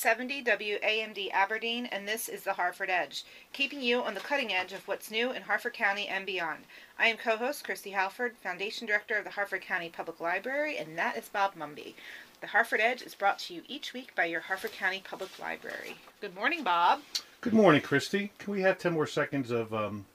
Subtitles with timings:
[0.00, 3.22] It's 970 WAMD Aberdeen, and this is the Harford Edge,
[3.52, 6.60] keeping you on the cutting edge of what's new in Harford County and beyond.
[6.98, 10.96] I am co host Kristi Halford, Foundation Director of the Harford County Public Library, and
[10.96, 11.92] that is Bob Mumby.
[12.40, 15.98] The Harford Edge is brought to you each week by your Harford County Public Library.
[16.22, 17.00] Good morning, Bob.
[17.42, 18.30] Good morning, Kristi.
[18.38, 20.06] Can we have 10 more seconds of um,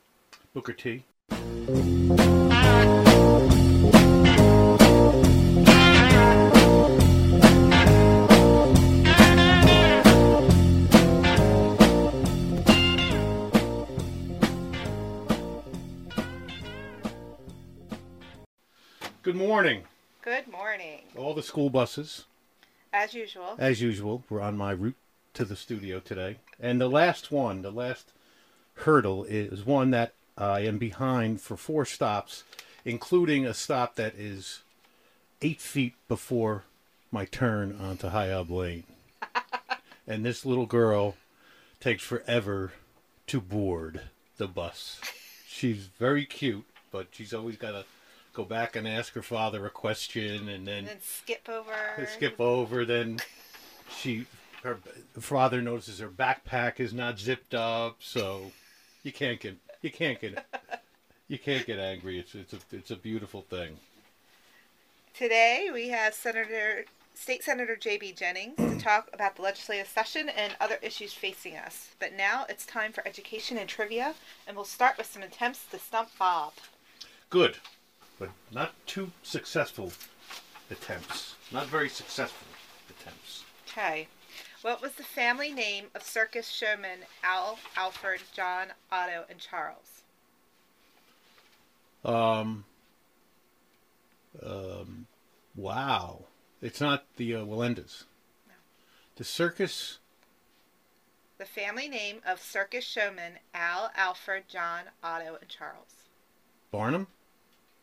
[0.56, 1.04] Booker T?
[19.26, 19.86] Good morning.
[20.22, 21.00] Good morning.
[21.18, 22.26] All the school buses,
[22.94, 24.98] As usual, as usual, were on my route
[25.34, 26.36] to the studio today.
[26.60, 28.12] And the last one, the last
[28.76, 32.44] hurdle, is one that I am behind for four stops,
[32.86, 34.62] including a stop that is
[35.42, 36.66] eight feet before
[37.10, 38.84] my turn onto High Up Lane.
[40.08, 41.16] and this little girl
[41.80, 42.74] takes forever
[43.26, 44.02] to board
[44.38, 45.02] the bus.
[45.48, 47.86] She's very cute, but she's always got to
[48.36, 52.08] go back and ask her father a question and then and then skip over.
[52.08, 52.86] skip over.
[52.86, 53.20] Then
[53.98, 54.26] she,
[54.64, 54.78] her
[55.20, 58.52] father notices her backpack is not zipped up, so
[59.04, 60.46] you can't get you can't get
[61.28, 62.20] you can't get angry.
[62.20, 63.78] It's it's a it's a beautiful thing.
[65.14, 68.12] Today we have Senator State Senator J.B.
[68.12, 71.92] Jennings to talk about the legislative session and other issues facing us.
[71.98, 74.16] But now it's time for education and trivia,
[74.46, 76.52] and we'll start with some attempts to stump Bob.
[77.30, 77.58] Good,
[78.20, 79.92] but not too successful
[80.70, 81.36] attempts.
[81.52, 82.48] Not very successful
[82.90, 83.44] attempts.
[83.68, 84.08] Okay.
[84.62, 90.02] What was the family name of circus showmen Al, Alfred, John, Otto, and Charles?
[92.04, 92.66] Um.
[94.44, 95.08] Um.
[95.56, 96.26] Wow.
[96.62, 98.06] It's not the uh, Wallendas.
[98.48, 98.56] No.
[99.18, 100.00] The circus.
[101.38, 106.08] The family name of circus showmen Al, Alfred, John, Otto, and Charles.
[106.72, 107.08] Barnum.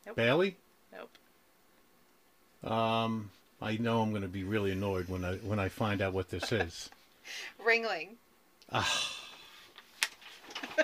[0.06, 0.16] Nope.
[0.16, 0.56] Bailey.
[0.92, 2.72] Nope.
[2.72, 3.30] Um.
[3.60, 6.30] I know I'm going to be really annoyed when I when I find out what
[6.30, 6.90] this is.
[7.64, 8.14] Ringling.
[8.72, 9.18] Ah.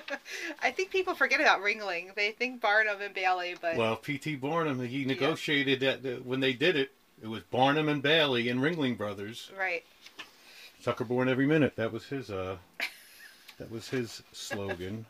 [0.62, 2.14] I think people forget about Ringling.
[2.14, 4.36] They think Barnum and Bailey, but Well, P.T.
[4.36, 6.92] Barnum, he negotiated that that when they did it.
[7.20, 9.50] It was Barnum and Bailey and Ringling Brothers.
[9.58, 9.84] right.
[10.80, 11.74] Sucker born every minute.
[11.74, 12.58] That was his uh
[13.58, 15.04] that was his slogan.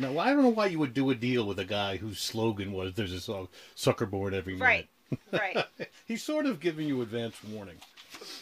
[0.00, 2.72] Now I don't know why you would do a deal with a guy whose slogan
[2.72, 4.88] was there's a song sucker born every night."
[5.32, 5.56] Right.
[5.56, 5.66] Right.
[6.06, 7.76] He's sort of giving you advance warning.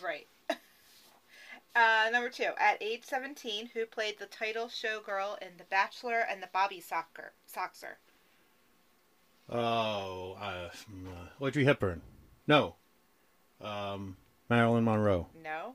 [0.02, 0.26] Right.
[1.76, 2.50] Uh, number two.
[2.58, 7.28] At age 17, who played the title showgirl in The Bachelor and the Bobby Socker,
[7.48, 7.94] Soxer?
[9.48, 12.02] Oh, uh, mm, uh, Audrey Hepburn.
[12.48, 12.74] No.
[13.60, 14.16] Um,
[14.50, 15.28] Marilyn Monroe.
[15.44, 15.74] No.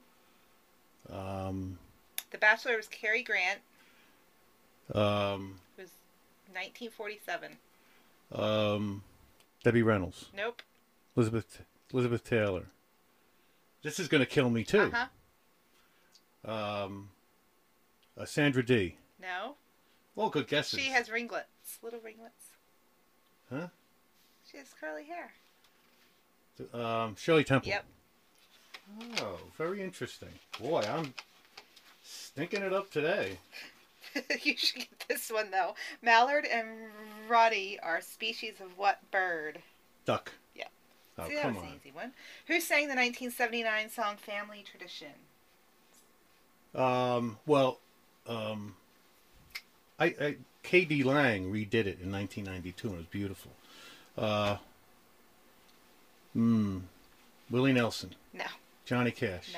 [1.10, 1.80] Um,
[2.32, 3.60] The Bachelor was Cary Grant.
[4.94, 5.56] um,
[6.54, 7.58] 1947.
[8.34, 9.04] um,
[9.64, 10.30] Debbie Reynolds.
[10.36, 10.62] Nope.
[11.16, 11.62] Elizabeth
[11.94, 12.66] Elizabeth Taylor.
[13.84, 14.92] This is going to kill me too.
[14.94, 15.08] Uh-huh.
[16.86, 17.10] Um,
[18.18, 18.98] uh, Sandra Dee.
[19.22, 19.56] No.
[20.16, 20.80] Well, good guesses.
[20.80, 21.80] She has ringlets.
[21.82, 22.46] Little ringlets.
[23.50, 23.68] Huh?
[24.50, 25.32] She has curly hair.
[26.74, 27.70] Um, Shirley Temple.
[27.70, 27.86] Yep.
[29.22, 30.30] Oh, very interesting.
[30.60, 31.14] Boy, I'm
[32.04, 33.40] stinking it up today.
[34.44, 35.76] you should get this one, though.
[36.02, 36.68] Mallard and
[37.28, 39.60] Ruddy are species of what bird?
[40.06, 40.32] Duck.
[40.56, 40.66] Yeah.
[41.18, 41.64] Oh, See, that was on.
[41.64, 42.12] an easy one.
[42.48, 45.14] Who sang the 1979 song Family Tradition?
[46.76, 47.80] Um, well,
[48.28, 48.76] um,
[50.00, 51.04] I, I K.D.
[51.04, 53.52] Lang redid it in 1992 and it was beautiful.
[54.18, 54.58] Uh,
[56.34, 56.80] hmm,
[57.50, 58.46] Willie Nelson, No.
[58.86, 59.54] Johnny Cash,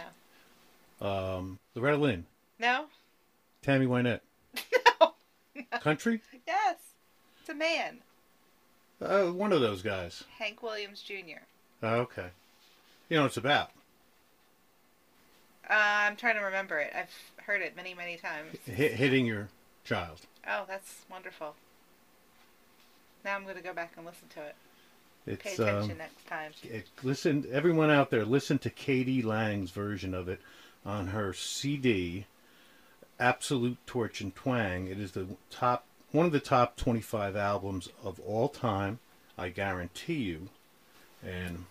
[1.01, 1.07] No.
[1.07, 2.25] um, Loretta Lynn,
[2.59, 2.85] No?
[3.61, 4.19] Tammy Wynette.
[5.81, 6.21] Country?
[6.47, 6.77] Yes.
[7.39, 7.99] It's a man.
[9.01, 10.23] Uh, one of those guys.
[10.39, 11.43] Hank Williams Jr.
[11.83, 12.27] Oh, okay.
[13.09, 13.71] You know what it's about.
[15.69, 16.91] Uh, I'm trying to remember it.
[16.95, 17.09] I've
[17.45, 18.57] heard it many, many times.
[18.65, 19.49] Hit, hitting your
[19.83, 20.21] child.
[20.47, 21.55] Oh, that's wonderful.
[23.23, 24.55] Now I'm going to go back and listen to it.
[25.25, 26.51] Pay It's attention um, next time.
[26.63, 29.23] it, listen, everyone out there, listen to K.D.
[29.23, 30.39] Lang's version of it
[30.85, 32.27] on her CD,
[33.19, 34.87] Absolute Torch and Twang.
[34.87, 38.99] It is the top, one of the top 25 albums of all time.
[39.37, 40.49] I guarantee you,
[41.23, 41.65] and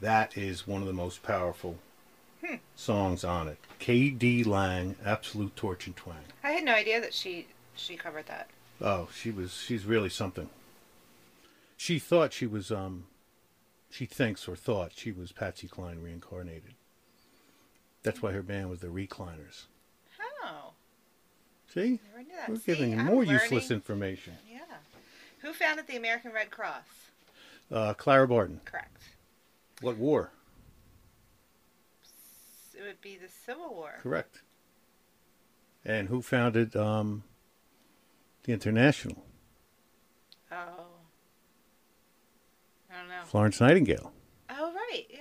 [0.00, 1.76] that is one of the most powerful
[2.44, 2.56] Hmm.
[2.76, 3.58] songs on it.
[3.78, 4.44] K.D.
[4.44, 6.24] Lang, Absolute Torch and Twang.
[6.42, 8.48] I had no idea that she she covered that.
[8.80, 10.48] Oh, she was she's really something.
[11.76, 13.04] She thought she was um
[13.90, 16.74] she thinks or thought she was Patsy Cline reincarnated.
[18.02, 19.66] That's why her band was the Reclines.
[21.74, 22.48] See, never knew that.
[22.48, 23.32] we're giving more learning.
[23.32, 24.34] useless information.
[24.48, 24.60] Yeah.
[25.40, 26.84] Who founded the American Red Cross?
[27.70, 28.60] Uh, Clara Barton.
[28.64, 29.02] Correct.
[29.80, 30.30] What war?
[32.78, 33.94] It would be the Civil War.
[34.00, 34.42] Correct.
[35.84, 37.24] And who founded um,
[38.44, 39.24] the International?
[40.52, 40.56] Oh.
[42.90, 43.24] I don't know.
[43.24, 44.12] Florence Nightingale.
[44.48, 45.06] Oh, right.
[45.10, 45.20] Yeah.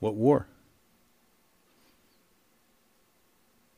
[0.00, 0.46] What war?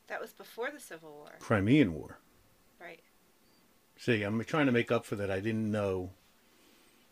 [0.07, 1.31] That was before the Civil War.
[1.39, 2.17] Crimean War.
[2.79, 2.99] Right.
[3.97, 5.29] See, I'm trying to make up for that.
[5.31, 6.11] I didn't know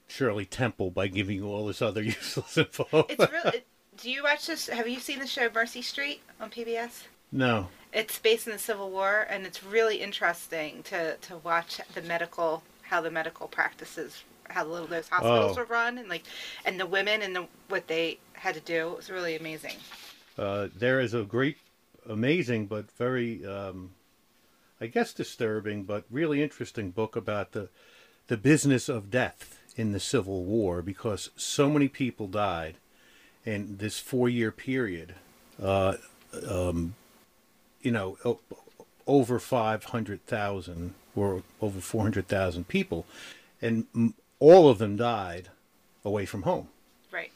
[0.07, 3.05] Shirley Temple by giving you all this other useless info.
[3.09, 3.63] It's really.
[4.01, 4.67] Do you watch this?
[4.67, 7.03] Have you seen the show Mercy Street on PBS?
[7.31, 7.67] no.
[7.93, 12.61] It's based in the Civil War, and it's really interesting to to watch the medical,
[12.81, 15.61] how the medical practices, how little those hospitals Oh.
[15.61, 16.23] were run, and like,
[16.65, 18.89] and the women and the what they had to do.
[18.89, 19.77] It was really amazing.
[20.37, 21.55] Uh, there is a great,
[22.07, 23.91] amazing, but very, um,
[24.79, 27.69] I guess, disturbing, but really interesting book about the
[28.27, 32.77] the business of death in the Civil War because so many people died
[33.45, 35.15] in this four year period.
[35.61, 35.95] Uh,
[36.49, 36.95] um,
[37.81, 38.39] you know,
[39.07, 43.05] over five hundred thousand or over four hundred thousand people,
[43.61, 43.85] and
[44.39, 45.49] all of them died
[46.03, 46.69] away from home.
[47.11, 47.31] Right.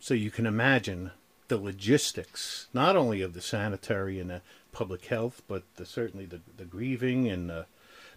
[0.00, 1.12] So you can imagine
[1.50, 4.40] the logistics, not only of the sanitary and the
[4.72, 7.66] public health, but the, certainly the, the grieving and the,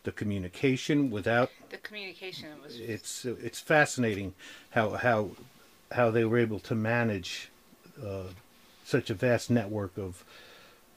[0.03, 1.09] the communication.
[1.09, 2.80] Without The communication was.
[2.80, 4.35] it's it's fascinating
[4.69, 5.31] how how
[5.91, 7.50] how they were able to manage
[8.01, 8.25] uh,
[8.85, 10.24] such a vast network of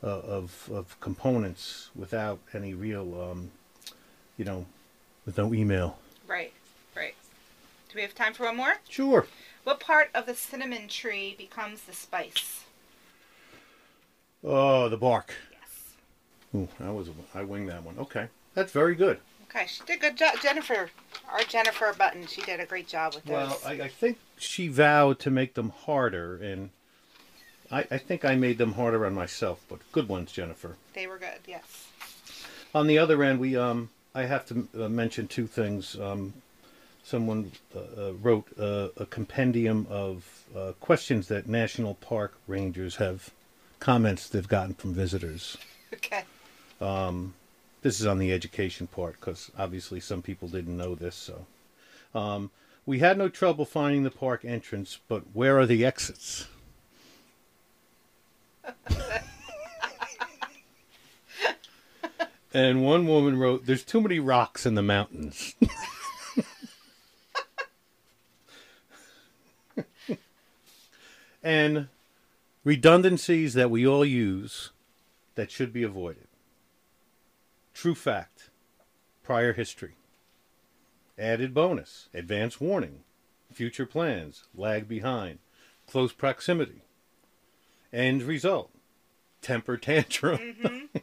[0.05, 0.07] uh,
[0.39, 3.51] of of components without any real um,
[4.37, 4.67] you know
[5.25, 5.99] with no email.
[6.29, 6.53] Right.
[6.95, 7.15] Right.
[7.89, 8.75] Do we have time for one more?
[8.91, 9.27] Sure.
[9.67, 12.67] What part of the cinnamon tree becomes the spice?
[14.45, 15.35] Oh, the bark.
[15.51, 15.97] Yes.
[16.55, 17.99] Ooh, I was I winged that one.
[17.99, 19.19] Okay, that's very good.
[19.51, 20.37] Okay, she did a good job.
[20.41, 20.91] Jennifer,
[21.29, 23.33] our Jennifer Button, she did a great job with those.
[23.33, 26.71] Well, I, I think she vowed to make them harder, and
[27.69, 29.65] I, I think I made them harder on myself.
[29.69, 30.77] But good ones, Jennifer.
[30.95, 31.41] they were good.
[31.45, 31.89] Yes.
[32.73, 35.99] On the other end, we um, I have to uh, mention two things.
[35.99, 36.35] Um,
[37.07, 43.31] someone uh, uh, wrote uh, a compendium of uh, questions that national park rangers have
[43.79, 45.57] comments they've gotten from visitors.
[45.95, 46.25] Okay.
[47.83, 51.15] This is on the education part because obviously some people didn't know this.
[51.15, 51.47] So,
[52.13, 52.51] um,
[52.85, 56.49] we had no trouble finding the park entrance, but where are the exits?
[62.53, 65.55] and one woman wrote, "There's too many rocks in the mountains."
[71.47, 71.87] and
[72.65, 74.71] redundancies that we all use
[75.37, 76.27] that should be avoided.
[77.73, 78.51] True fact.
[79.23, 79.95] Prior history.
[81.17, 82.09] Added bonus.
[82.13, 83.05] Advance warning.
[83.53, 84.43] Future plans.
[84.57, 85.39] Lag behind.
[85.89, 86.83] Close proximity.
[87.93, 88.73] End result.
[89.41, 90.39] Temper tantrum.
[90.39, 90.99] Mm-hmm.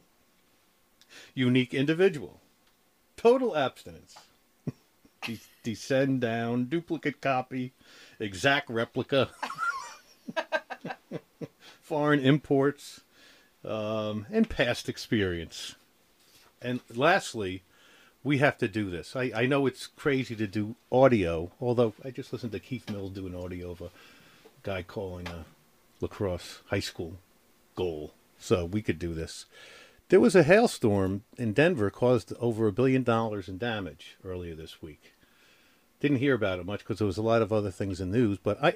[1.33, 2.41] Unique individual.
[3.15, 4.17] Total abstinence.
[5.25, 6.65] De- descend down.
[6.65, 7.71] Duplicate copy.
[8.19, 9.29] Exact replica.
[11.82, 13.01] Foreign imports.
[13.65, 15.75] Um, and past experience.
[16.62, 17.63] And lastly,
[18.24, 19.15] we have to do this.
[19.15, 23.12] I, I know it's crazy to do audio, although I just listened to Keith Mills
[23.12, 23.89] do an audio of a
[24.63, 25.46] guy calling a
[26.01, 27.18] lacrosse high school
[27.75, 28.13] goal.
[28.38, 29.46] So we could do this.
[30.10, 34.82] There was a hailstorm in Denver caused over a billion dollars in damage earlier this
[34.82, 35.13] week.
[36.00, 38.38] Didn't hear about it much because there was a lot of other things in news,
[38.38, 38.75] but I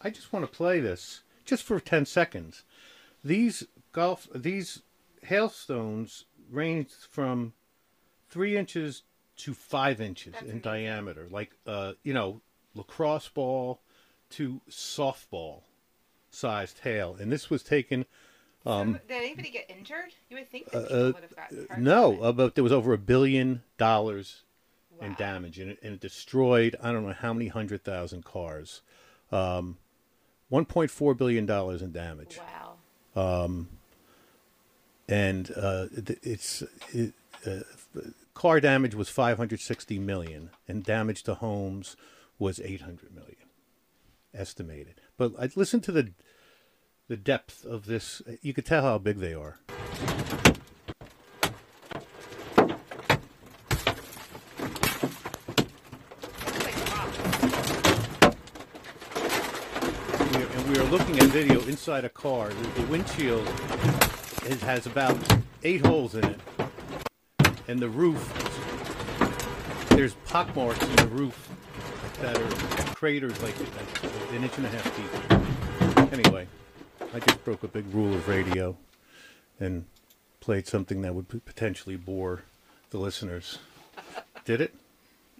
[0.00, 2.62] I just want to play this just for 10 seconds.
[3.24, 4.82] These golf these
[5.22, 7.52] hailstones ranged from
[8.28, 9.02] three inches
[9.38, 10.62] to five inches That's in amazing.
[10.62, 12.40] diameter, like uh, you know,
[12.74, 13.80] lacrosse ball
[14.30, 15.62] to softball
[16.30, 18.04] sized hail, and this was taken.
[18.64, 20.12] Some- did anybody get injured?
[20.28, 21.78] You would think that people Um, Uh, would have gotten hurt.
[21.78, 24.42] no, uh, but there was over a billion dollars
[25.00, 28.82] in damage, and it, and it destroyed I don't know how many hundred thousand cars.
[29.32, 29.78] Um,
[30.48, 32.38] One point four billion dollars in damage.
[33.16, 33.66] Wow.
[35.08, 36.62] and uh, it- it's
[36.92, 37.12] it,
[37.46, 37.60] uh,
[38.34, 41.96] car damage was 560 million and damage to homes
[42.38, 43.34] was 800 million
[44.34, 46.12] estimated but I listened to the
[47.08, 49.58] the depth of this you could tell how big they are
[55.30, 58.34] It's like rock.
[60.32, 62.48] We- and we are looking at video inside a car.
[62.48, 63.46] The, the windshield
[64.46, 65.16] is, has about
[65.62, 66.40] eight holes in it,
[67.68, 68.18] and the roof.
[69.90, 71.48] There's pockmarks in the roof
[72.22, 76.12] that are craters like, like an inch and a half deep.
[76.12, 76.48] Anyway,
[77.14, 78.76] I just broke a big rule of radio
[79.60, 79.84] and
[80.40, 82.42] played something that would potentially bore
[82.90, 83.58] the listeners.
[84.44, 84.74] Did it?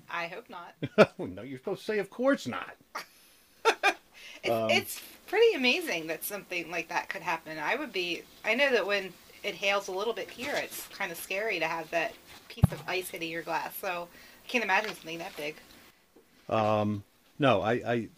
[0.09, 0.76] I hope not.
[1.19, 2.76] no, you're supposed to say, of course not.
[4.45, 7.58] It's, Um, it's pretty amazing that something like that could happen.
[7.58, 8.23] I would be.
[8.44, 11.66] I know that when it hails a little bit here, it's kind of scary to
[11.66, 12.12] have that
[12.49, 13.76] piece of ice hitting your glass.
[13.76, 14.08] So
[14.44, 15.56] I can't imagine something that big.
[16.49, 17.04] Um,
[17.38, 18.08] no, I, I,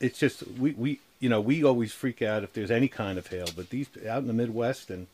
[0.00, 3.26] it's just we, we, you know, we always freak out if there's any kind of
[3.26, 5.06] hail, but these out in the Midwest and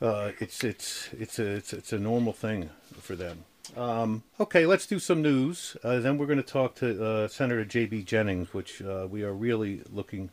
[0.00, 3.44] uh, it's it's it's a it's, it's a normal thing for them.
[3.76, 5.76] Um, okay, let's do some news.
[5.82, 8.02] Uh, then we're going to talk to uh, Senator J.B.
[8.04, 10.30] Jennings, which uh, we are really looking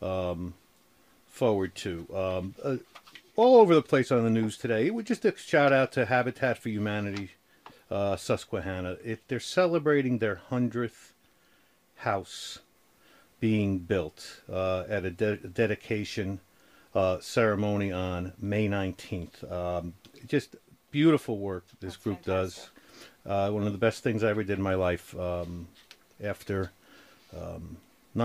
[0.00, 0.54] um,
[1.26, 2.06] forward to.
[2.14, 2.76] Um, uh,
[3.36, 4.90] all over the place on the news today.
[4.90, 7.30] We just a shout out to Habitat for Humanity
[7.90, 8.96] uh, Susquehanna.
[9.04, 11.12] If they're celebrating their hundredth
[11.96, 12.60] house
[13.40, 16.40] being built uh, at a de- dedication
[16.94, 19.94] uh, ceremony on May nineteenth, um,
[20.26, 20.54] just
[20.92, 22.64] beautiful work this That's group fantastic.
[22.64, 22.70] does.
[23.26, 25.18] Uh, one of the best things I ever did in my life.
[25.18, 25.68] Um,
[26.22, 26.70] after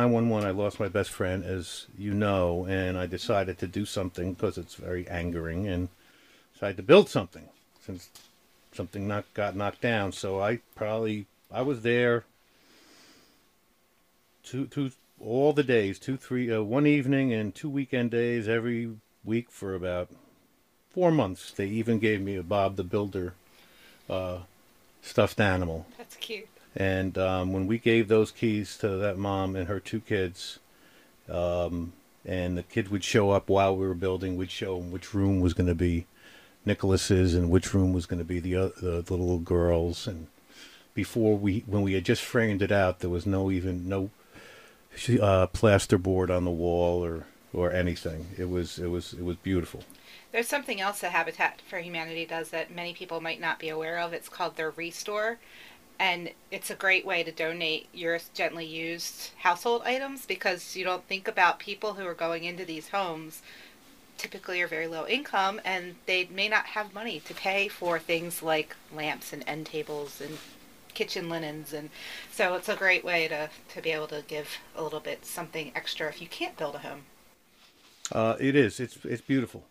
[0.07, 3.85] one one, I lost my best friend, as you know, and I decided to do
[3.85, 5.89] something because it's very angering, and
[6.53, 7.49] decided to build something
[7.85, 8.09] since
[8.73, 10.11] something not got knocked down.
[10.11, 12.25] So I probably I was there
[14.43, 18.91] two two all the days, two three uh, one evening and two weekend days every
[19.25, 20.09] week for about
[20.91, 21.51] four months.
[21.51, 23.33] They even gave me a Bob the Builder
[24.09, 24.39] uh,
[25.01, 25.85] stuffed animal.
[25.97, 26.47] That's cute.
[26.75, 30.59] And um, when we gave those keys to that mom and her two kids,
[31.29, 31.93] um,
[32.25, 35.39] and the kids would show up while we were building, we'd show them which room
[35.39, 36.05] was going to be
[36.65, 40.07] Nicholas's and which room was going to be the, uh, the the little girls.
[40.07, 40.27] And
[40.93, 44.09] before we, when we had just framed it out, there was no even no
[45.21, 48.27] uh, plasterboard on the wall or or anything.
[48.37, 49.83] It was it was it was beautiful.
[50.31, 53.97] There's something else that Habitat for Humanity does that many people might not be aware
[53.97, 54.13] of.
[54.13, 55.39] It's called their Restore.
[55.99, 61.05] And it's a great way to donate your gently used household items because you don't
[61.07, 63.41] think about people who are going into these homes
[64.17, 68.43] typically are very low income and they may not have money to pay for things
[68.43, 70.37] like lamps and end tables and
[70.93, 71.89] kitchen linens and
[72.29, 75.71] so it's a great way to, to be able to give a little bit something
[75.73, 77.03] extra if you can't build a home.
[78.11, 78.79] Uh, it is.
[78.79, 79.63] It's it's beautiful.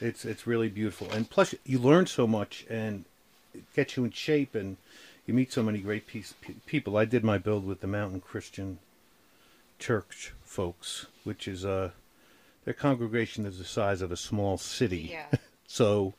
[0.00, 3.04] It's it's really beautiful, and plus you learn so much, and
[3.54, 4.76] it gets you in shape, and
[5.26, 6.96] you meet so many great piece, pe- people.
[6.96, 8.78] I did my build with the Mountain Christian
[9.78, 11.90] Church folks, which is uh,
[12.64, 15.08] their congregation is the size of a small city.
[15.12, 15.26] Yeah.
[15.70, 16.14] So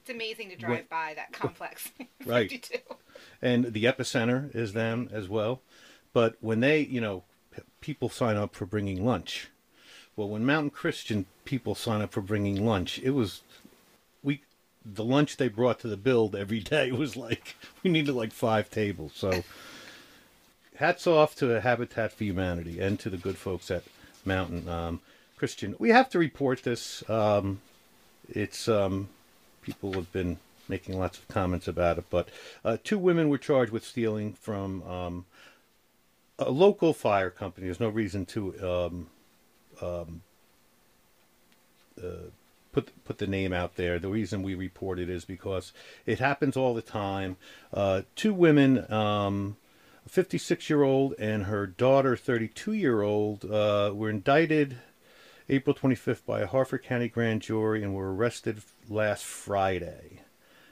[0.00, 1.90] It's amazing to drive by that complex.
[2.26, 2.50] Right.
[2.50, 2.78] 52.
[3.40, 5.60] and the epicenter is them as well.
[6.12, 7.22] But when they, you know,
[7.54, 9.49] p- people sign up for bringing lunch.
[10.20, 13.40] Well, when Mountain Christian people sign up for bringing lunch, it was
[14.22, 14.42] we
[14.84, 18.68] the lunch they brought to the build every day was like we needed like five
[18.68, 19.12] tables.
[19.14, 19.42] So
[20.76, 23.84] hats off to Habitat for Humanity and to the good folks at
[24.26, 25.00] Mountain um,
[25.38, 25.74] Christian.
[25.78, 27.02] We have to report this.
[27.08, 27.62] Um,
[28.28, 29.08] it's um,
[29.62, 30.36] people have been
[30.68, 32.28] making lots of comments about it, but
[32.62, 35.24] uh, two women were charged with stealing from um,
[36.38, 37.68] a local fire company.
[37.68, 38.54] There's no reason to
[39.82, 40.22] um,
[42.02, 42.30] uh,
[42.72, 43.98] put put the name out there.
[43.98, 45.72] The reason we report it is because
[46.06, 47.36] it happens all the time.
[47.72, 48.90] Uh, two women.
[48.92, 49.56] Um,
[50.06, 54.78] a 56 year old and her daughter, 32 year old, uh, were indicted
[55.48, 60.20] April 25th by a Harford County grand jury and were arrested last Friday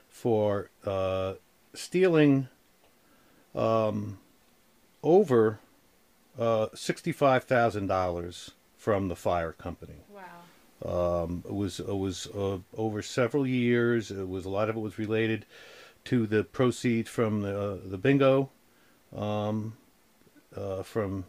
[0.08, 1.34] for uh,
[1.74, 2.48] stealing
[3.54, 4.18] um,
[5.02, 5.58] over
[6.38, 8.50] uh, $65,000
[8.88, 9.98] from the fire company.
[10.08, 11.22] Wow.
[11.22, 14.10] Um, it was it was uh, over several years.
[14.10, 15.44] It was a lot of it was related
[16.04, 18.48] to the proceeds from the uh, the bingo.
[19.14, 19.76] Um,
[20.56, 21.26] uh, from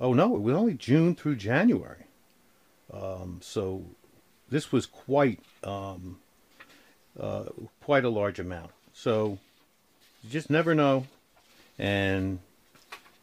[0.00, 2.04] oh no, it was only June through January.
[2.92, 3.86] Um, so
[4.48, 6.20] this was quite um,
[7.18, 7.46] uh,
[7.82, 8.70] quite a large amount.
[8.92, 9.38] So
[10.22, 11.08] you just never know,
[11.76, 12.38] and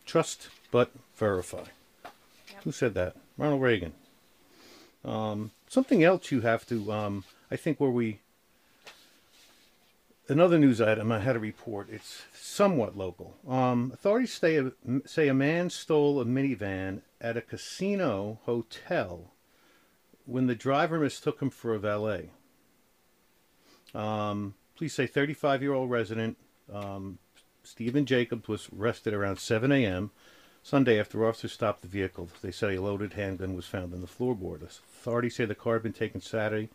[0.06, 1.64] trust but verify.
[2.04, 2.64] Yep.
[2.66, 3.16] Who said that?
[3.38, 3.94] Ronald Reagan.
[5.04, 8.20] Um, something else you have to, um, I think, where we
[10.28, 11.90] another news item I had a report.
[11.90, 13.36] It's somewhat local.
[13.48, 14.72] Um, authorities say a,
[15.06, 19.34] say a man stole a minivan at a casino hotel
[20.26, 22.30] when the driver mistook him for a valet.
[23.94, 26.38] Um, police say 35 year old resident
[26.72, 27.18] um,
[27.64, 30.12] Stephen Jacobs was arrested around 7 a.m.
[30.64, 32.30] Sunday after officers stopped the vehicle.
[32.42, 34.62] They say a loaded handgun was found in the floorboard.
[34.62, 36.70] Authorities say the car had been taken Saturday.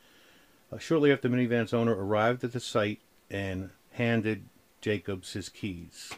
[0.73, 3.01] Uh, shortly after the minivan's owner arrived at the site
[3.31, 4.47] and handed
[4.81, 6.13] Jacobs his keys.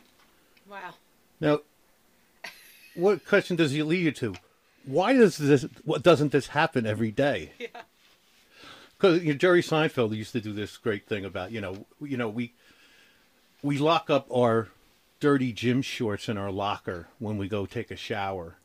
[0.68, 0.94] Wow.
[1.40, 1.60] Now,
[2.94, 4.34] what question does he lead you to?
[4.84, 5.66] Why does this?
[5.84, 7.52] What doesn't this happen every day?
[7.60, 7.82] Yeah.
[8.96, 12.16] Because you know, Jerry Seinfeld used to do this great thing about you know you
[12.16, 12.52] know we
[13.62, 14.70] we lock up our
[15.20, 18.56] dirty gym shorts in our locker when we go take a shower,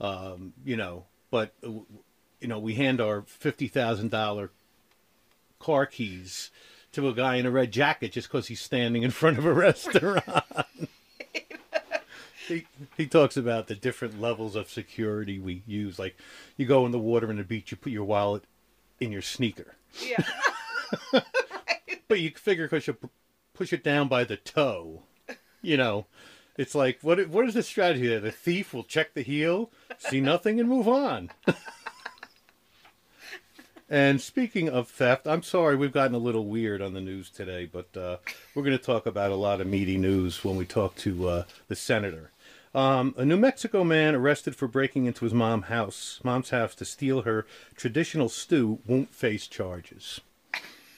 [0.00, 4.50] um, you know, but you know we hand our fifty thousand dollar
[5.58, 6.50] car keys
[6.92, 9.52] to a guy in a red jacket just because he's standing in front of a
[9.54, 10.24] restaurant.
[12.48, 12.66] he,
[12.96, 15.98] he talks about the different levels of security we use.
[15.98, 16.16] Like
[16.56, 18.44] you go in the water in the beach, you put your wallet
[19.00, 19.76] in your sneaker.
[20.00, 20.24] Yeah.
[22.08, 22.94] But you figure because you
[23.54, 25.04] push it down by the toe,
[25.62, 26.06] you know,
[26.56, 27.28] it's like what?
[27.28, 28.20] What is the strategy there?
[28.20, 31.30] The thief will check the heel, see nothing, and move on.
[33.88, 37.64] and speaking of theft, I'm sorry we've gotten a little weird on the news today,
[37.64, 38.18] but uh,
[38.54, 41.44] we're going to talk about a lot of meaty news when we talk to uh,
[41.68, 42.32] the senator.
[42.74, 46.86] Um, a New Mexico man arrested for breaking into his mom's house, mom's house to
[46.86, 50.20] steal her traditional stew won't face charges.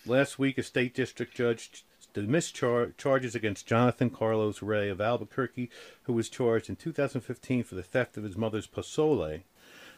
[0.06, 1.84] Last week, a state district judge
[2.14, 5.68] dismissed char- charges against Jonathan Carlos Ray of Albuquerque,
[6.04, 9.42] who was charged in 2015 for the theft of his mother's pozole,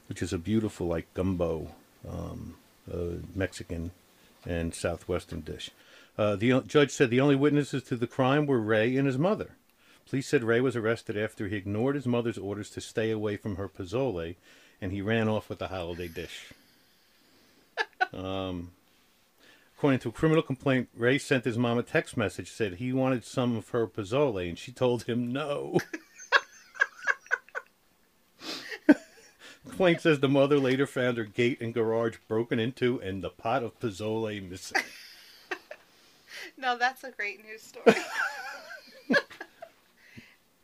[0.09, 1.75] which is a beautiful, like gumbo,
[2.09, 2.57] um,
[2.93, 3.93] uh, Mexican
[4.45, 5.71] and southwestern dish.
[6.19, 9.51] Uh, the judge said the only witnesses to the crime were Ray and his mother.
[10.09, 13.57] Police said Ray was arrested after he ignored his mother's orders to stay away from
[13.57, 14.37] her pozole,
[14.81, 16.53] and he ran off with the holiday dish.
[18.15, 18.71] um,
[19.77, 23.25] according to a criminal complaint, Ray sent his mom a text message said he wanted
[23.25, 25.79] some of her pozole, and she told him no.
[29.77, 33.63] complaint says the mother later found her gate and garage broken into and the pot
[33.63, 34.81] of pozole missing.
[36.59, 37.97] No, that's a great news story.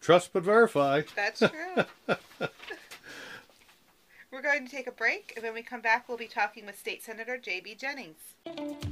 [0.01, 1.03] Trust but verify.
[1.15, 2.17] That's true.
[4.33, 6.79] We're going to take a break, and when we come back, we'll be talking with
[6.79, 7.75] State Senator J.B.
[7.75, 8.17] Jennings.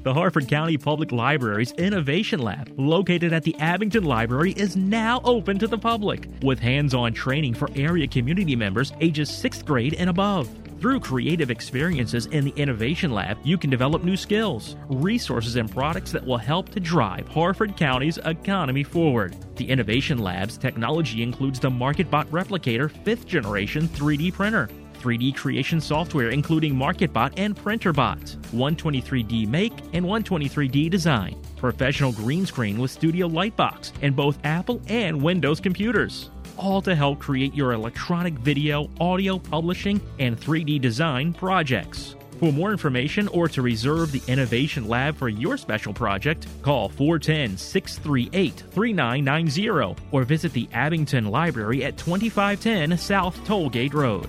[0.02, 5.58] The Harford County Public Library's Innovation Lab, located at the Abingdon Library, is now open
[5.58, 10.10] to the public with hands on training for area community members ages 6th grade and
[10.10, 10.46] above.
[10.78, 16.12] Through creative experiences in the Innovation Lab, you can develop new skills, resources, and products
[16.12, 19.36] that will help to drive Harford County's economy forward.
[19.56, 26.30] The Innovation Lab's technology includes the MakerBot Replicator 5th generation 3D printer, 3D creation software
[26.30, 33.92] including MakerBot and Printrbot, 123D Make and 123D Design, professional green screen with Studio Lightbox,
[34.02, 40.00] and both Apple and Windows computers all to help create your electronic video, audio publishing,
[40.18, 42.14] and 3D design projects.
[42.38, 47.58] For more information or to reserve the Innovation Lab for your special project, call 410
[47.58, 54.28] 638 3990 or visit the Abingdon Library at 2510 South Tollgate Road.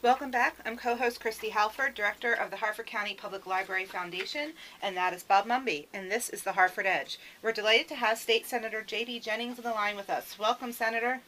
[0.00, 0.54] Welcome back.
[0.64, 5.24] I'm co-host Kristi Halford, director of the Harford County Public Library Foundation, and that is
[5.24, 7.18] Bob Mumby, and this is the Harford Edge.
[7.42, 9.18] We're delighted to have State Senator J.B.
[9.18, 10.38] Jennings on the line with us.
[10.38, 11.20] Welcome, Senator.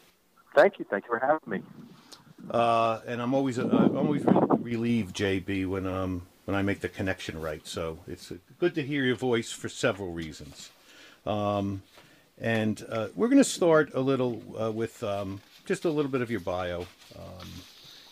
[0.54, 0.85] Thank you.
[0.88, 1.62] Thank you for having me.
[2.48, 6.78] Uh, and I'm always uh, I'm always re- relieved, JB, when um when I make
[6.78, 7.66] the connection right.
[7.66, 10.70] So it's uh, good to hear your voice for several reasons.
[11.26, 11.83] Um,
[12.40, 16.22] and uh, we're going to start a little uh, with um, just a little bit
[16.22, 16.87] of your bio.
[17.16, 17.48] Um,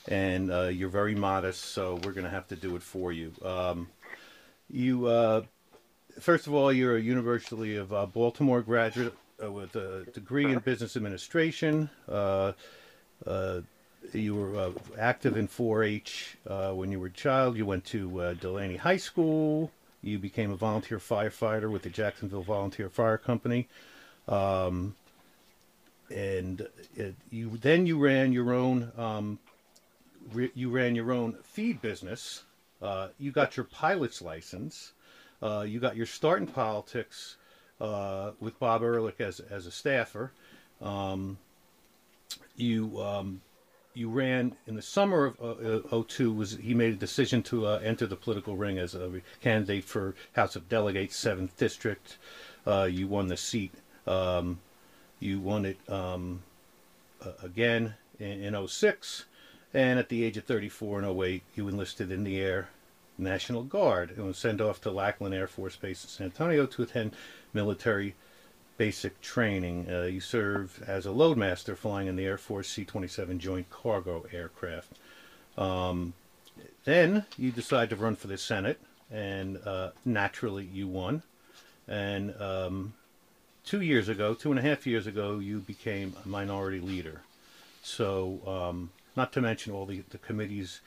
[0.09, 3.33] and uh, you're very modest, so we're going to have to do it for you.
[3.45, 3.89] Um,
[4.71, 5.43] you, uh,
[6.19, 10.59] first of all, you're a University of uh, Baltimore graduate uh, with a degree in
[10.61, 11.91] business administration.
[12.09, 12.53] Uh,
[13.27, 13.61] uh,
[14.13, 16.39] you were active in 4-H
[16.73, 17.57] when you were a child.
[17.57, 18.09] You went to
[18.41, 19.71] Dulaney High School.
[20.01, 23.69] You became a volunteer firefighter with the Jacksonville Volunteer Fire Company.
[24.27, 24.95] Um,
[26.11, 26.67] and
[26.97, 29.39] it, you then you ran your own um,
[30.55, 32.45] you ran your own feed business.
[32.81, 34.93] Uh, you got your pilot's license.
[35.43, 37.37] Uh, you got your start in politics
[37.81, 40.33] uh, with Bob Ehrlich as as a staffer.
[40.81, 41.39] Um,
[42.57, 43.41] you um,
[43.95, 47.81] you ran in the summer of uh, 02 was he made a decision to uh,
[47.83, 49.11] enter the political ring as a
[49.41, 52.19] candidate for House of Delegates, seventh district.
[52.67, 53.73] Uh, you won the seat.
[54.07, 54.61] Um,
[55.21, 56.43] you won it um,
[57.43, 59.25] again in, in 06.
[59.75, 62.69] And at the age of 34 in 08, you enlisted in the Air
[63.19, 66.83] National Guard and was sent off to Lackland Air Force Base in San Antonio to
[66.83, 67.15] attend
[67.53, 68.15] military
[68.79, 69.87] basic training.
[69.91, 74.25] Uh, you served as a loadmaster flying in the Air Force C 27 Joint Cargo
[74.33, 74.93] Aircraft.
[75.59, 76.15] Um,
[76.85, 81.23] then you decide to run for the Senate, and uh, naturally you won.
[81.89, 82.95] And um,
[83.65, 87.23] two years ago, two and a half years ago, you became a minority leader.
[87.83, 90.81] So, um, not to mention all the, the committees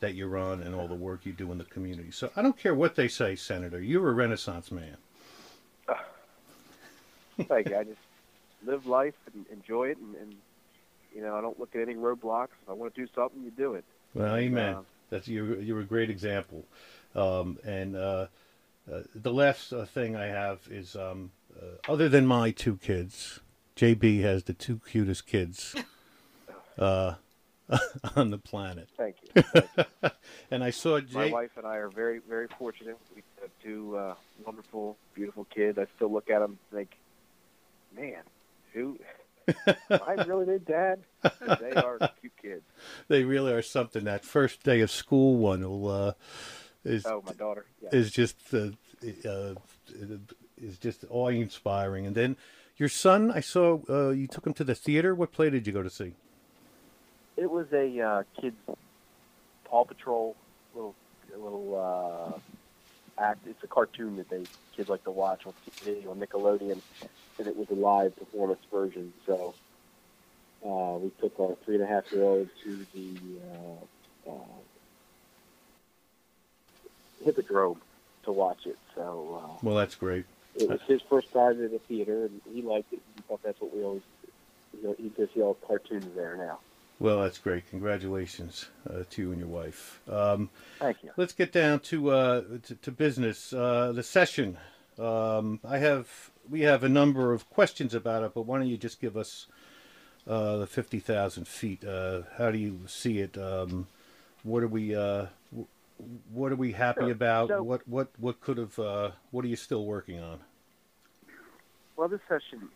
[0.00, 2.12] that you run and all the work you do in the community.
[2.12, 4.96] So, I don't care what they say, Senator, you're a Renaissance man.
[7.48, 7.76] Thank you.
[7.76, 7.98] I just
[8.64, 10.36] live life and enjoy it, and, and
[11.14, 12.54] you know, I don't look at any roadblocks.
[12.62, 13.84] If I want to do something, you do it.
[14.14, 14.74] Well, amen.
[14.74, 16.64] Uh, That's you're you're a great example.
[17.14, 18.26] Um, and uh,
[18.92, 23.40] uh, the last uh, thing I have is, um, uh, other than my two kids,
[23.76, 25.74] JB has the two cutest kids
[26.78, 27.14] uh,
[28.16, 28.88] on the planet.
[28.96, 29.42] Thank you.
[29.42, 30.10] Thank you.
[30.50, 32.96] and I saw J- my wife and I are very very fortunate.
[33.14, 33.98] We have two
[34.44, 35.78] wonderful, beautiful kids.
[35.78, 36.96] I still look at them and think
[37.94, 38.22] man,
[38.72, 38.98] who?
[39.90, 41.02] I really their dad.
[41.22, 42.62] They are cute kids.
[43.08, 44.04] They really are something.
[44.04, 46.12] That first day of school one will uh,
[46.84, 47.88] is oh my daughter yeah.
[47.92, 48.70] is just uh,
[49.26, 49.54] uh,
[50.58, 52.06] is just awe inspiring.
[52.06, 52.36] And then
[52.76, 55.14] your son, I saw uh, you took him to the theater.
[55.14, 56.14] What play did you go to see?
[57.38, 58.56] It was a uh, kids
[59.64, 60.34] Paw Patrol
[60.74, 60.94] little
[61.36, 63.46] little uh, act.
[63.46, 66.80] It's a cartoon that they kids like to watch on TV on Nickelodeon
[67.38, 69.12] and it was a live performance version.
[69.24, 69.54] So
[70.66, 73.14] uh, we took our three and a half year old to the
[74.26, 74.58] uh, uh,
[77.24, 77.80] Hippodrome
[78.24, 78.78] to watch it.
[78.96, 80.24] So uh, well, that's great.
[80.56, 83.00] It was his first time in the theater, and he liked it.
[83.14, 84.02] He thought that's what we always.
[84.76, 86.58] You know, he can see all cartoons there now.
[87.00, 87.68] Well, that's great.
[87.70, 90.00] Congratulations uh, to you and your wife.
[90.10, 91.10] Um, Thank you.
[91.16, 93.52] Let's get down to uh, to, to, business.
[93.52, 94.58] Uh, the session.
[94.98, 98.76] Um, I have we have a number of questions about it, but why don't you
[98.76, 99.46] just give us
[100.26, 101.84] uh, the 50,000 feet?
[101.84, 103.38] Uh, how do you see it?
[103.38, 103.86] Um,
[104.42, 105.26] what are we uh,
[106.32, 107.12] what are we happy sure.
[107.12, 107.48] about?
[107.48, 110.40] So, what what what could have uh, what are you still working on?
[111.96, 112.68] Well, this session,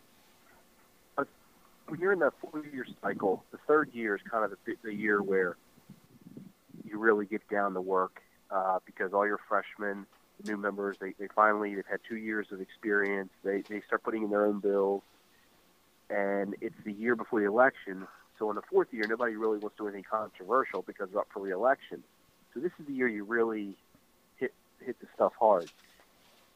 [1.88, 5.22] when you're in that four-year cycle, the third year is kind of the, the year
[5.22, 5.56] where
[6.84, 10.06] you really get down to work uh, because all your freshmen
[10.44, 10.96] new members.
[11.00, 13.30] They, they finally they've had two years of experience.
[13.44, 15.02] They they start putting in their own bills,
[16.10, 18.06] and it's the year before the election.
[18.38, 21.28] So in the fourth year, nobody really wants to do anything controversial because they're up
[21.32, 22.02] for reelection.
[22.54, 23.76] So this is the year you really
[24.36, 25.68] hit hit the stuff hard.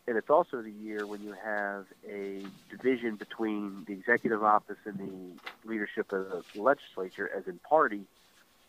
[0.08, 4.98] And it's also the year when you have a division between the executive office and
[4.98, 8.02] the leadership of the legislature, as in party,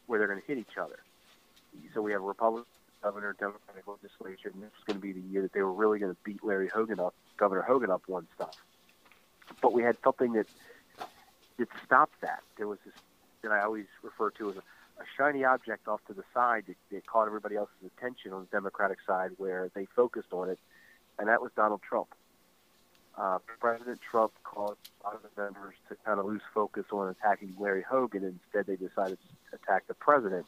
[0.07, 0.99] where they're going to hit each other.
[1.93, 2.65] So we have a Republican
[3.03, 5.99] governor, Democratic legislature, and this was going to be the year that they were really
[5.99, 8.57] going to beat Larry Hogan up, Governor Hogan up one stuff.
[9.61, 10.47] But we had something that
[11.57, 12.41] that stopped that.
[12.57, 12.93] There was this
[13.43, 16.75] that I always refer to as a, a shiny object off to the side that,
[16.91, 20.59] that caught everybody else's attention on the Democratic side, where they focused on it,
[21.19, 22.07] and that was Donald Trump.
[23.17, 27.09] Uh, President Trump caused a lot of the members to kind of lose focus on
[27.09, 28.23] attacking Larry Hogan.
[28.23, 29.17] Instead, they decided
[29.49, 30.45] to attack the president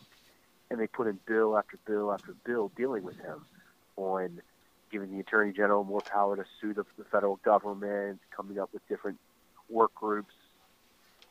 [0.70, 3.44] and they put in bill after bill after bill dealing with him
[3.98, 4.42] on
[4.92, 8.88] giving the attorney general more power to sue the, the federal government, coming up with
[8.88, 9.20] different
[9.70, 10.34] work groups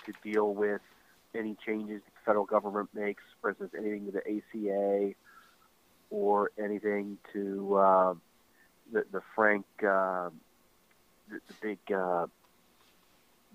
[0.07, 0.81] to deal with
[1.35, 5.15] any changes the federal government makes, for instance, anything to the ACA
[6.11, 8.15] or anything to uh,
[8.93, 10.31] the, the Frank, uh,
[11.29, 12.27] the, the big uh,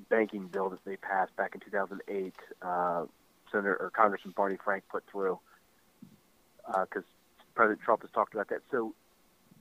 [0.10, 2.34] banking bill that they passed back in 2008.
[2.62, 3.06] Uh,
[3.52, 5.40] Senator or Congressman Barney Frank put through
[6.66, 8.62] because uh, President Trump has talked about that.
[8.72, 8.94] So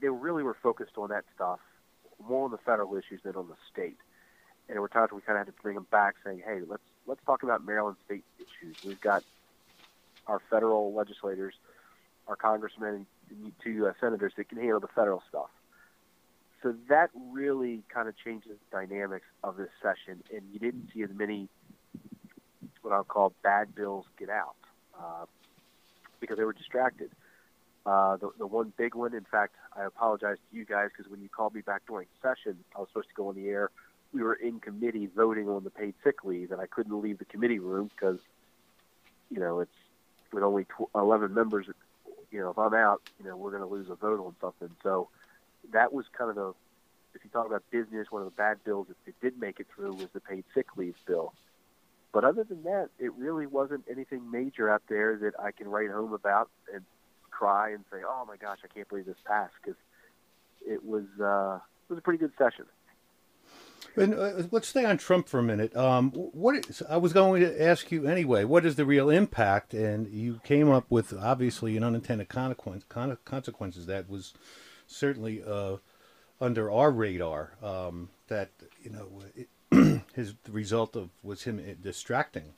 [0.00, 1.60] they really were focused on that stuff,
[2.26, 3.98] more on the federal issues than on the state.
[4.68, 6.82] And there were times we kind of had to bring them back, saying, "Hey, let's
[7.06, 8.76] let's talk about Maryland state issues.
[8.84, 9.24] We've got
[10.26, 11.54] our federal legislators,
[12.28, 13.96] our congressmen, and two U.S.
[14.00, 15.50] senators that can handle the federal stuff."
[16.62, 21.02] So that really kind of changes the dynamics of this session, and you didn't see
[21.02, 21.48] as many
[22.82, 24.56] what I'll call bad bills get out.
[24.98, 25.26] Uh,
[26.20, 27.10] because they were distracted.
[27.84, 31.20] Uh, the, the one big one, in fact, I apologize to you guys because when
[31.20, 33.70] you called me back during session, I was supposed to go on the air.
[34.14, 37.24] We were in committee voting on the paid sick leave, and I couldn't leave the
[37.24, 38.20] committee room because
[39.32, 39.72] you know, it's
[40.32, 41.66] with only tw- 11 members.
[42.30, 44.74] You know, if I'm out, you know, we're going to lose a vote on something.
[44.82, 45.08] So
[45.72, 46.54] that was kind of the,
[47.14, 49.66] if you talk about business, one of the bad bills that, that did make it
[49.74, 51.34] through was the paid sick leave bill.
[52.12, 55.90] But other than that, it really wasn't anything major out there that I can write
[55.90, 56.84] home about and
[57.30, 59.78] cry and say, "Oh my gosh, I can't believe this passed," because
[60.66, 62.66] it was uh, it was a pretty good session.
[63.96, 65.76] And uh, let's stay on Trump for a minute.
[65.76, 68.44] Um, what is, I was going to ask you anyway.
[68.44, 69.74] What is the real impact?
[69.74, 72.84] And you came up with obviously an unintended consequence,
[73.24, 74.32] consequences that was
[74.92, 75.76] certainly uh,
[76.40, 77.52] under our radar.
[77.62, 78.50] Um, that
[78.82, 82.54] you know, it, his result of was him distracting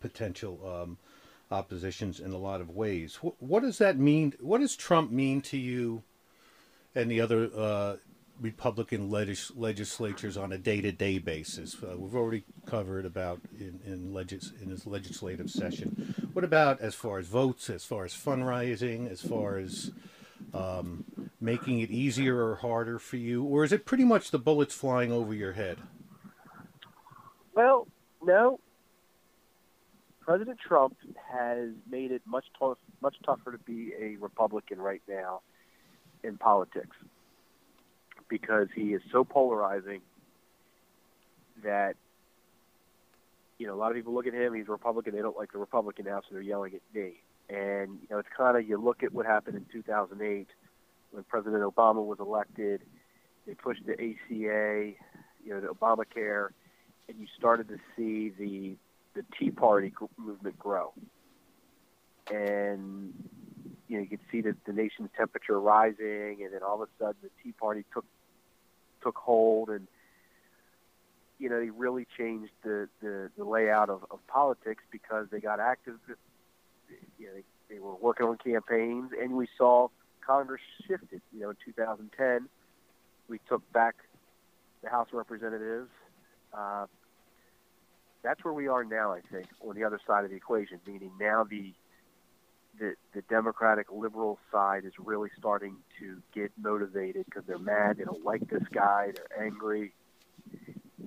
[0.00, 0.98] potential um,
[1.50, 3.18] oppositions in a lot of ways.
[3.20, 4.34] What, what, does that mean?
[4.40, 6.02] What does Trump mean to you?
[6.94, 7.96] And the other uh,
[8.40, 11.76] Republican legis- legislatures on a day-to-day basis.
[11.82, 16.14] Uh, we've already covered about in in, legis- in his legislative session.
[16.32, 19.92] What about as far as votes, as far as fundraising, as far as
[20.54, 21.04] um,
[21.40, 25.12] making it easier or harder for you, or is it pretty much the bullets flying
[25.12, 25.78] over your head?
[27.54, 27.86] Well,
[28.22, 28.60] no.
[30.20, 30.96] President Trump
[31.30, 35.40] has made it much tough, much tougher to be a Republican right now
[36.22, 36.96] in politics
[38.28, 40.00] because he is so polarizing
[41.64, 41.96] that
[43.58, 44.54] you know a lot of people look at him.
[44.54, 45.14] He's a Republican.
[45.14, 47.20] They don't like the Republican now, so they're yelling at me.
[47.52, 50.48] And you know, it's kind of you look at what happened in 2008
[51.10, 52.80] when President Obama was elected.
[53.46, 54.92] They pushed the ACA,
[55.44, 56.48] you know, the Obamacare,
[57.08, 58.76] and you started to see the
[59.14, 60.92] the Tea Party movement grow.
[62.32, 63.12] And
[63.88, 66.92] you know, you could see the, the nation's temperature rising, and then all of a
[66.98, 68.06] sudden the Tea Party took
[69.02, 69.86] took hold and
[71.42, 75.58] you know, they really changed the, the, the layout of, of politics because they got
[75.58, 75.96] active.
[77.18, 79.88] You know, they, they were working on campaigns, and we saw
[80.26, 81.20] Congress shifted.
[81.32, 82.48] You know, in 2010,
[83.28, 83.96] we took back
[84.82, 85.90] the House of Representatives.
[86.52, 86.86] Uh,
[88.22, 91.12] that's where we are now, I think, on the other side of the equation, meaning
[91.18, 91.72] now the
[92.78, 97.98] the, the Democratic liberal side is really starting to get motivated because they're mad.
[97.98, 99.12] They don't like this guy.
[99.14, 99.92] They're angry,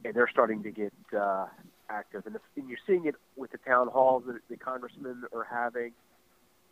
[0.04, 1.48] and they're starting to get uh,
[1.90, 2.24] active.
[2.26, 5.92] And, the, and you're seeing it with the town halls that the congressmen are having.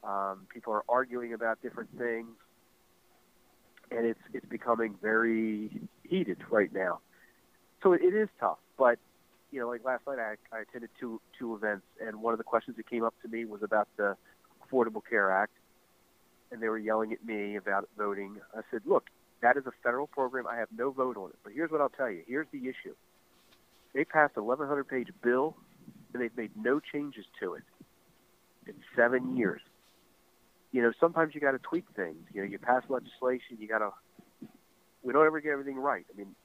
[0.03, 2.27] Um, people are arguing about different things,
[3.89, 5.69] and it's it's becoming very
[6.03, 6.99] heated right now.
[7.81, 8.99] So it, it is tough, but
[9.51, 12.43] you know, like last night, I, I attended two two events, and one of the
[12.43, 14.17] questions that came up to me was about the
[14.61, 15.53] Affordable Care Act,
[16.51, 18.37] and they were yelling at me about voting.
[18.53, 19.05] I said, look,
[19.41, 20.47] that is a federal program.
[20.47, 21.35] I have no vote on it.
[21.43, 22.23] But here's what I'll tell you.
[22.27, 22.95] Here's the issue.
[23.93, 25.55] They passed a 1,100 page bill,
[26.13, 27.63] and they've made no changes to it
[28.67, 29.61] in seven years.
[30.71, 32.25] You know, sometimes you got to tweak things.
[32.33, 33.91] You know, you pass legislation, you got to.
[35.03, 36.05] We don't ever get everything right.
[36.11, 36.35] I mean,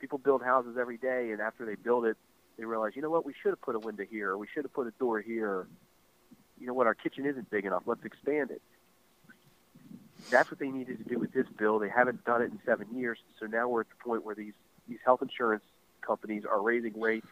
[0.00, 2.16] people build houses every day, and after they build it,
[2.58, 4.64] they realize, you know what, we should have put a window here, or we should
[4.64, 5.66] have put a door here,
[6.58, 7.82] you know what, our kitchen isn't big enough.
[7.86, 8.62] Let's expand it.
[10.30, 11.78] That's what they needed to do with this bill.
[11.78, 14.54] They haven't done it in seven years, so now we're at the point where these
[14.88, 15.64] these health insurance
[16.06, 17.26] companies are raising rates.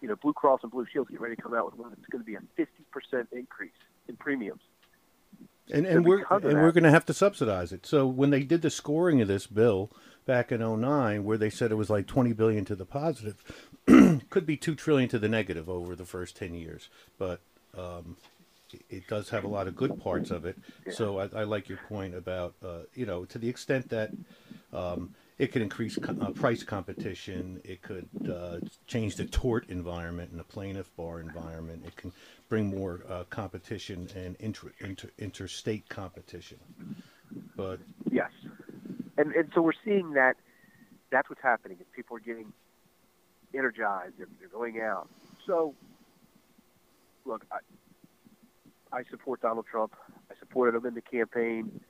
[0.00, 2.06] You know, Blue Cross and Blue Shield get ready to come out with one that's
[2.08, 3.70] going to be a 50% increase
[4.08, 4.60] in premiums.
[5.72, 7.86] And, and so we're and that, we're going to have to subsidize it.
[7.86, 9.90] So when they did the scoring of this bill
[10.24, 13.42] back in 09 where they said it was like 20 billion to the positive,
[14.30, 16.88] could be 2 trillion to the negative over the first 10 years.
[17.18, 17.40] But
[17.76, 18.16] um,
[18.90, 20.56] it does have a lot of good parts of it.
[20.86, 20.92] Yeah.
[20.92, 24.10] So I, I, like your point about uh, you know to the extent that
[24.72, 30.40] um, it could increase uh, price competition, it could uh, change the tort environment and
[30.40, 31.84] the plaintiff bar environment.
[31.86, 32.12] It can
[32.48, 36.58] bring more uh, competition and inter, inter, interstate competition.
[37.54, 38.30] But yes,
[39.18, 40.36] and and so we're seeing that
[41.10, 41.78] that's what's happening.
[41.94, 42.52] People are getting
[43.54, 44.14] energized.
[44.18, 45.08] They're, they're going out.
[45.46, 45.74] So
[47.26, 47.58] look, I,
[48.96, 49.94] I support Donald Trump.
[50.30, 51.80] I supported him in the campaign.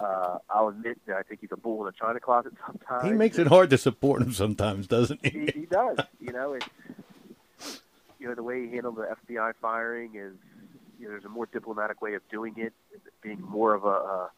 [0.00, 3.04] Uh, I'll admit that I think he's a bull in a china closet sometimes.
[3.04, 5.30] He makes it hard to support him sometimes, doesn't he?
[5.30, 5.98] He, he does.
[6.20, 7.82] You know, it's
[8.18, 10.34] you know the way he handled the FBI firing is
[10.98, 12.72] you know there's a more diplomatic way of doing it,
[13.22, 14.30] being more of a, a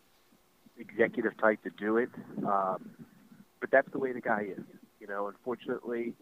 [0.79, 2.11] executive type to do it.
[2.39, 2.91] Um,
[3.61, 4.65] but that's the way the guy is.
[5.01, 6.15] You know, unfortunately,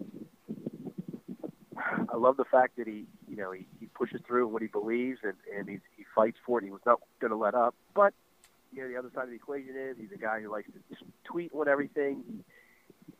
[2.12, 5.20] I love the fact that he, you know, he, he pushes through what he believes
[5.22, 6.64] and, and he's, he fights for it.
[6.64, 7.74] He was not going to let up.
[7.94, 8.14] But,
[8.72, 10.96] you know, the other side of the equation is he's a guy who likes to
[11.24, 12.44] tweet on everything.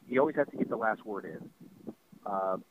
[0.07, 1.51] He always has to get the last word in.
[2.27, 2.65] Um,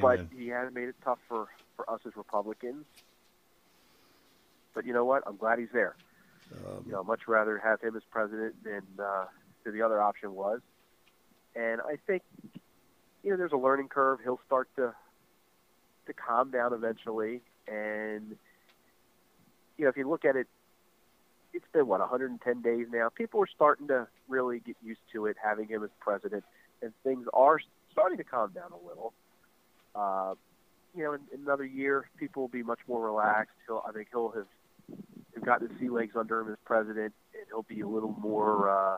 [0.00, 2.84] but he has made it tough for for us as Republicans.
[4.74, 5.22] But you know what?
[5.26, 5.96] I'm glad he's there.
[6.52, 9.26] Um, You know, I'd much rather have him as president than uh,
[9.64, 10.60] than the other option was.
[11.54, 12.22] And I think,
[13.22, 14.20] you know, there's a learning curve.
[14.22, 14.94] He'll start to
[16.06, 17.42] to calm down eventually.
[17.68, 18.36] And
[19.82, 20.46] you know, if you look at it,
[21.52, 23.08] it's been what 110 days now.
[23.08, 26.44] People are starting to really get used to it, having him as president,
[26.80, 27.58] and things are
[27.90, 29.12] starting to calm down a little.
[29.92, 30.34] Uh,
[30.94, 33.56] you know, in, in another year, people will be much more relaxed.
[33.66, 34.46] He'll, I think, he'll have,
[35.34, 38.70] have gotten his sea legs under him as president, and he'll be a little more
[38.70, 38.96] uh,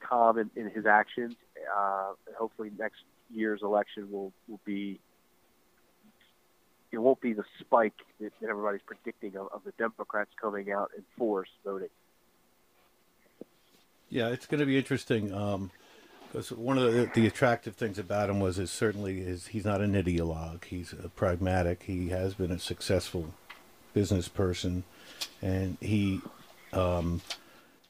[0.00, 1.34] calm in, in his actions.
[1.76, 4.98] Uh, hopefully, next year's election will will be.
[6.92, 10.90] It won't be the spike that, that everybody's predicting of, of the Democrats coming out
[10.96, 11.88] in force voting.
[14.08, 15.28] Yeah, it's going to be interesting
[16.32, 19.80] because one of the, the attractive things about him was is certainly is he's not
[19.80, 20.64] an ideologue.
[20.64, 21.84] He's a pragmatic.
[21.84, 23.32] He has been a successful
[23.94, 24.82] business person,
[25.40, 26.20] and he,
[26.72, 27.20] um,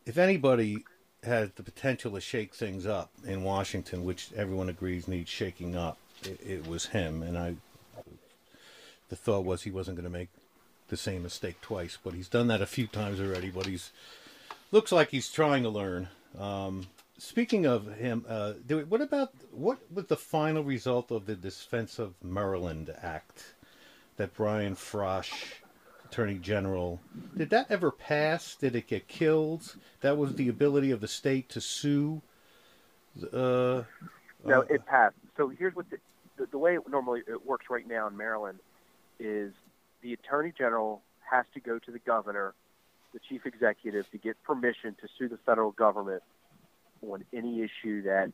[0.04, 0.84] if anybody
[1.22, 5.98] has the potential to shake things up in Washington, which everyone agrees needs shaking up,
[6.22, 7.22] it, it was him.
[7.22, 7.56] And I,
[9.10, 10.30] the thought was he wasn't going to make
[10.88, 13.50] the same mistake twice, but he's done that a few times already.
[13.50, 13.92] But he's
[14.72, 16.08] looks like he's trying to learn.
[16.38, 16.86] Um,
[17.18, 18.52] speaking of him, uh,
[18.88, 23.54] what about what was the final result of the Defense of Maryland Act
[24.16, 25.32] that Brian Frosh,
[26.04, 27.00] Attorney General,
[27.36, 28.54] did that ever pass?
[28.54, 29.76] Did it get killed?
[30.02, 32.22] That was the ability of the state to sue.
[33.32, 33.82] Uh,
[34.44, 35.16] No, uh, it passed.
[35.36, 35.98] So here's what the,
[36.36, 38.58] the, the way it normally it works right now in Maryland
[39.20, 39.52] is
[40.02, 42.54] the attorney general has to go to the governor,
[43.12, 46.22] the chief executive, to get permission to sue the federal government
[47.02, 48.32] on any issue that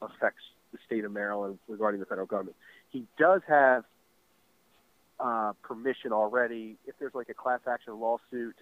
[0.00, 2.56] affects the state of Maryland regarding the federal government.
[2.90, 3.84] He does have
[5.18, 8.56] uh, permission already if there's like a class action lawsuit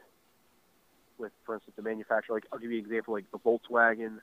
[1.18, 2.35] with, for instance, the manufacturer.
[2.35, 4.18] Like I'll give you an example, like the Volkswagen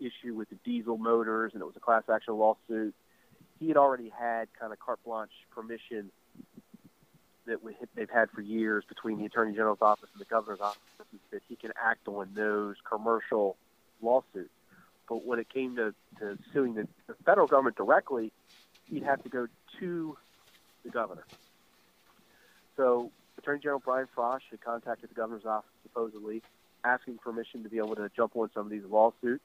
[0.00, 2.94] issue with the diesel motors, and it was a class action lawsuit.
[3.58, 6.10] He had already had kind of carte blanche permission
[7.48, 10.80] that we, they've had for years between the Attorney General's office and the Governor's office
[11.30, 13.56] that he can act on those commercial
[14.00, 14.50] lawsuits.
[15.08, 18.32] But when it came to, to suing the, the federal government directly,
[18.86, 19.48] he'd have to go
[19.80, 20.16] to
[20.84, 21.24] the governor.
[22.76, 26.42] So Attorney General Brian Frosh had contacted the governor's office supposedly,
[26.84, 29.42] asking permission to be able to jump on some of these lawsuits.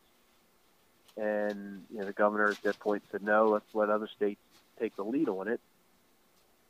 [1.15, 4.41] And you know, the governor at that point said, "No, let's let other states
[4.79, 5.61] take the lead on it."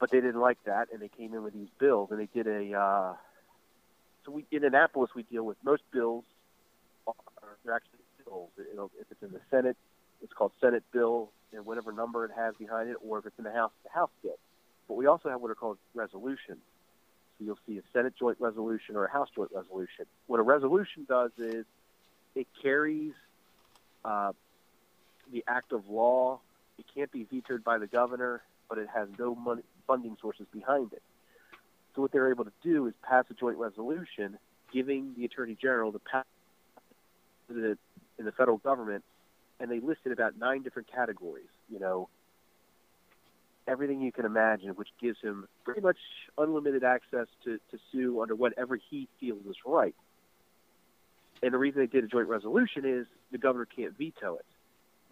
[0.04, 2.46] But they didn't like that, and they came in with these bills, and they did
[2.46, 2.78] a.
[2.78, 3.14] Uh,
[4.26, 6.26] so we in Annapolis, we deal with most bills.
[7.08, 7.14] Are,
[7.74, 8.50] actually bills.
[8.74, 9.78] It'll, if it's in the Senate,
[10.22, 13.46] it's called Senate bill, and whatever number it has behind it, or if it's in
[13.46, 14.38] the House, the House bill.
[14.90, 16.60] But we also have what are called resolutions.
[17.38, 20.06] So you'll see a Senate joint resolution or a House joint resolution.
[20.28, 21.64] What a resolution does is
[22.36, 23.14] it carries
[24.04, 24.34] uh,
[25.32, 26.42] the act of law.
[26.78, 30.94] It can't be vetoed by the governor, but it has no money, funding sources behind
[30.94, 31.02] it.
[31.96, 34.38] So what they're able to do is pass a joint resolution
[34.72, 36.24] giving the attorney general the power
[37.50, 37.78] in the,
[38.18, 39.04] in the federal government,
[39.60, 41.50] and they listed about nine different categories.
[41.70, 42.10] You know,
[43.68, 45.98] everything you can imagine, which gives him pretty much
[46.38, 49.96] unlimited access to, to sue under whatever he feels is right.
[51.42, 54.46] And the reason they did a joint resolution is the governor can't veto it.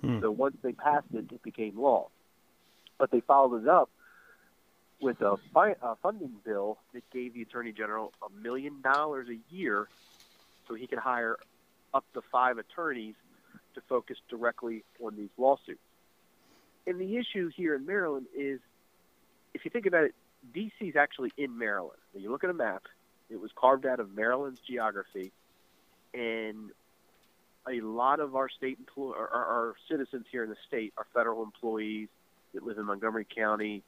[0.02, 0.22] Hmm.
[0.22, 2.08] So once they passed it, it became law.
[2.98, 3.90] But they followed it up
[5.02, 9.54] with a, fi- a funding bill that gave the attorney general a million dollars a
[9.54, 9.88] year,
[10.68, 11.38] so he could hire
[11.94, 13.16] up to five attorneys
[13.76, 15.80] to focus directly on these lawsuits.
[16.88, 18.60] And the issue here in Maryland is,
[19.54, 20.16] if you think about it,
[20.54, 20.86] D.C.
[20.86, 22.00] is actually in Maryland.
[22.14, 22.84] When you look at a map,
[23.30, 25.32] it was carved out of Maryland's geography,
[26.14, 26.72] and
[27.68, 31.06] a lot of our state employ- our, our our citizens here in the state are
[31.14, 32.10] federal employees
[32.54, 33.84] that live in Montgomery County.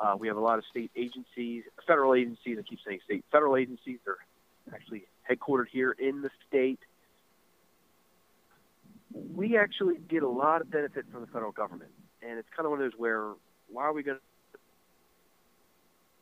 [0.00, 2.56] Uh, we have a lot of state agencies, federal agencies.
[2.58, 3.98] I keep saying state, federal agencies.
[4.04, 4.16] They're
[4.72, 6.78] actually headquartered here in the state.
[9.12, 11.90] We actually get a lot of benefit from the federal government,
[12.22, 13.32] and it's kind of one of those where
[13.70, 14.18] why are we going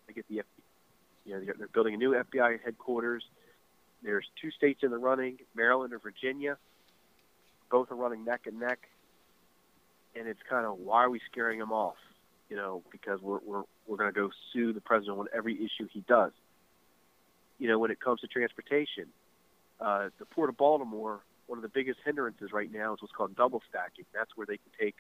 [0.07, 0.43] to get the FBI?
[1.27, 3.25] You know, they're, they're building a new FBI headquarters.
[4.03, 6.57] There's two states in the running, Maryland and Virginia.
[7.71, 8.79] Both are running neck and neck,
[10.15, 11.97] and it's kind of why are we scaring them off?
[12.49, 15.89] You know, because we're we're we're going to go sue the president on every issue
[15.93, 16.33] he does.
[17.59, 19.07] You know, when it comes to transportation,
[19.81, 23.35] uh, the port of Baltimore, one of the biggest hindrances right now is what's called
[23.37, 24.05] double stacking.
[24.15, 24.95] That's where they can take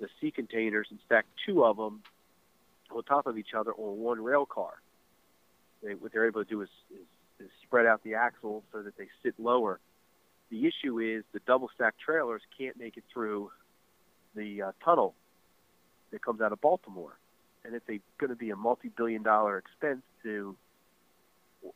[0.00, 2.02] the sea containers and stack two of them
[2.90, 4.74] on top of each other on one rail car.
[5.82, 8.96] They, what they're able to do is, is, is spread out the axles so that
[8.96, 9.80] they sit lower.
[10.50, 13.50] The issue is the double stack trailers can't make it through
[14.34, 15.14] the uh, tunnel
[16.12, 17.18] that comes out of Baltimore,
[17.64, 20.56] and it's a going to be a multi-billion dollar expense to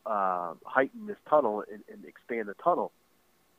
[0.05, 2.93] uh, heighten this tunnel and, and expand the tunnel,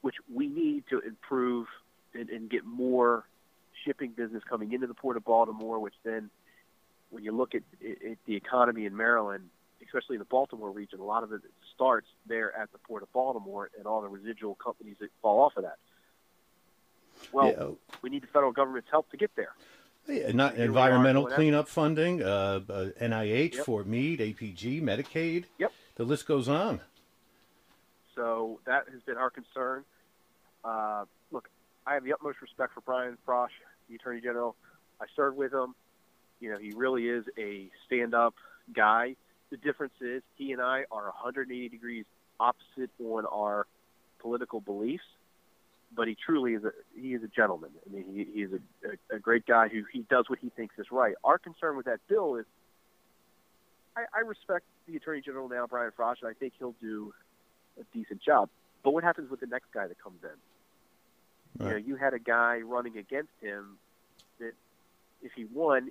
[0.01, 1.67] which we need to improve
[2.13, 3.25] and, and get more
[3.85, 6.29] shipping business coming into the port of Baltimore, which then,
[7.09, 9.49] when you look at, at the economy in Maryland,
[9.85, 11.41] especially in the Baltimore region, a lot of it
[11.73, 15.55] starts there at the port of Baltimore and all the residual companies that fall off
[15.55, 15.77] of that.
[17.31, 17.97] Well, yeah.
[18.01, 19.53] we need the federal government's help to get there.
[20.07, 23.65] Yeah, not environmental cleanup funding, uh, uh, NIH, yep.
[23.65, 25.45] Fort Meade, APG, Medicaid.
[25.57, 25.71] Yep.
[25.95, 26.79] The list goes on.
[28.15, 29.83] So that has been our concern.
[30.63, 31.49] Uh, look,
[31.85, 33.49] I have the utmost respect for Brian Frosh,
[33.89, 34.55] the Attorney General.
[35.01, 35.75] I served with him.
[36.39, 38.35] You know, he really is a stand-up
[38.73, 39.15] guy.
[39.49, 42.05] The difference is he and I are 180 degrees
[42.39, 43.65] opposite on our
[44.19, 45.03] political beliefs,
[45.95, 47.71] but he truly is a he is a gentleman.
[47.85, 50.49] I mean, he, he is a, a, a great guy who he does what he
[50.49, 51.15] thinks is right.
[51.23, 52.45] Our concern with that bill is,
[53.95, 57.13] I, I respect the Attorney General now, Brian Frosh, and I think he'll do
[57.79, 58.49] a decent job.
[58.83, 61.65] But what happens with the next guy that comes in?
[61.65, 61.69] Right.
[61.69, 63.77] You know, you had a guy running against him
[64.39, 64.53] that,
[65.23, 65.89] if he won,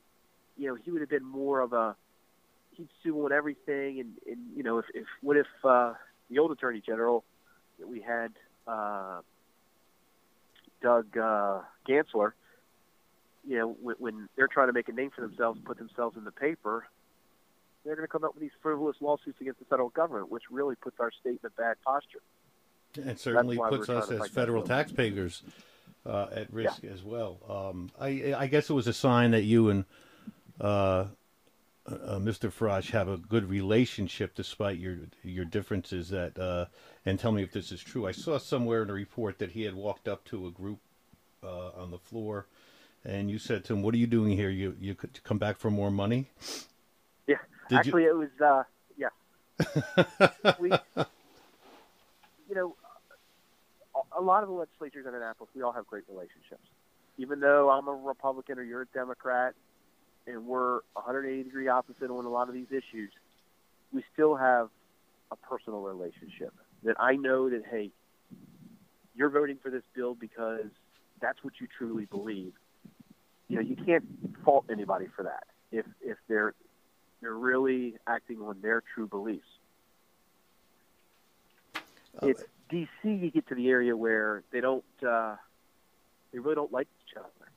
[0.57, 1.97] you know, he would have been more of a
[2.75, 5.95] he'd sue on everything, and, and you know, if, if what if uh,
[6.31, 7.25] the old attorney general
[7.81, 8.33] that we had,
[8.69, 9.21] uh,
[10.83, 12.33] Doug uh, Gansler,
[13.47, 16.25] you know, when, when they're trying to make a name for themselves, put themselves in
[16.25, 16.87] the paper,
[17.85, 20.75] they're going to come up with these frivolous lawsuits against the federal government, which really
[20.75, 22.21] puts our state in a bad posture.
[23.03, 25.43] And certainly puts us as federal taxpayers
[26.05, 26.91] uh, at risk yeah.
[26.91, 27.39] as well.
[27.49, 29.85] Um, I, I, guess it was a sign that you and
[30.61, 31.07] uh,
[31.87, 32.51] uh, Mr.
[32.51, 36.09] Frosh have a good relationship despite your your differences.
[36.11, 36.67] That uh,
[37.07, 38.07] and tell me if this is true.
[38.07, 40.81] I saw somewhere in a report that he had walked up to a group
[41.43, 42.47] uh, on the floor,
[43.05, 44.51] and you said to him, "What are you doing here?
[44.51, 46.27] You you could come back for more money?"
[47.27, 47.37] Yeah,
[47.69, 48.11] Did actually, you...
[48.11, 48.65] it was uh,
[48.99, 50.55] yeah.
[50.61, 50.73] we,
[52.49, 52.77] you know,
[54.17, 56.67] a lot of the legislatures in Annapolis, we all have great relationships.
[57.19, 59.55] Even though I'm a Republican or you're a Democrat,
[60.27, 63.11] and we're 180 degree opposite on a lot of these issues,
[63.93, 64.69] we still have
[65.31, 66.53] a personal relationship.
[66.83, 67.91] That I know that hey,
[69.15, 70.71] you're voting for this bill because
[71.21, 72.53] that's what you truly believe.
[73.49, 74.05] You know, you can't
[74.45, 76.55] fault anybody for that if if they're
[77.21, 79.47] they're really acting on their true beliefs.
[82.21, 82.89] Oh, it's DC.
[83.05, 85.37] You get to the area where they don't uh,
[86.33, 87.51] they really don't like each other,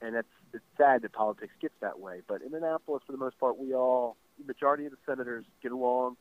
[0.00, 2.20] and that's it's sad that politics gets that way.
[2.26, 5.72] But in Annapolis, for the most part, we all, the majority of the senators get
[5.72, 6.16] along.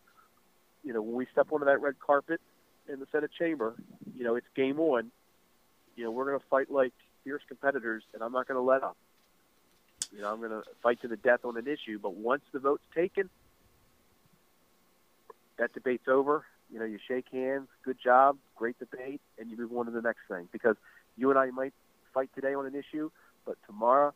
[0.83, 2.41] You know, when we step onto that red carpet
[2.91, 3.75] in the Senate chamber,
[4.15, 5.11] you know, it's game on.
[5.95, 8.83] You know, we're going to fight like fierce competitors, and I'm not going to let
[8.83, 8.97] up.
[10.11, 11.99] You know, I'm going to fight to the death on an issue.
[12.01, 13.29] But once the vote's taken,
[15.57, 16.45] that debate's over.
[16.71, 20.01] You know, you shake hands, good job, great debate, and you move on to the
[20.01, 20.47] next thing.
[20.51, 20.77] Because
[21.17, 21.73] you and I might
[22.13, 23.11] fight today on an issue,
[23.45, 24.13] but tomorrow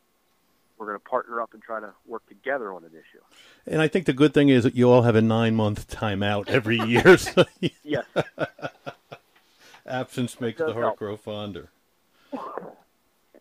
[0.77, 3.23] we're going to partner up and try to work together on an issue.
[3.65, 6.49] And I think the good thing is that you all have a nine month timeout
[6.49, 7.17] every year.
[7.17, 7.45] so
[7.83, 8.05] yes.
[9.87, 10.97] Absence makes the heart help.
[10.97, 11.69] grow fonder.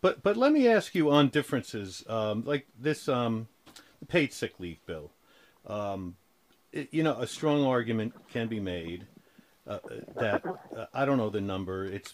[0.00, 3.48] But but let me ask you on differences, um, like this um,
[4.08, 5.10] paid sick leave bill.
[5.66, 6.16] Um,
[6.72, 9.06] it, you know, a strong argument can be made
[9.66, 9.78] uh,
[10.16, 10.44] that
[10.76, 11.86] uh, I don't know the number.
[11.86, 12.12] It's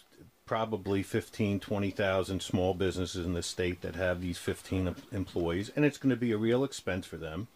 [0.51, 5.96] probably 15, 20,000 small businesses in the state that have these 15 employees, and it's
[5.96, 7.46] going to be a real expense for them.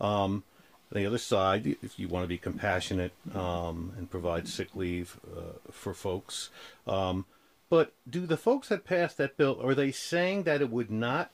[0.00, 0.42] Um,
[0.90, 5.70] the other side, if you want to be compassionate um, and provide sick leave uh,
[5.70, 6.50] for folks,
[6.84, 7.26] um,
[7.70, 11.30] but do the folks that passed that bill are they saying that it would not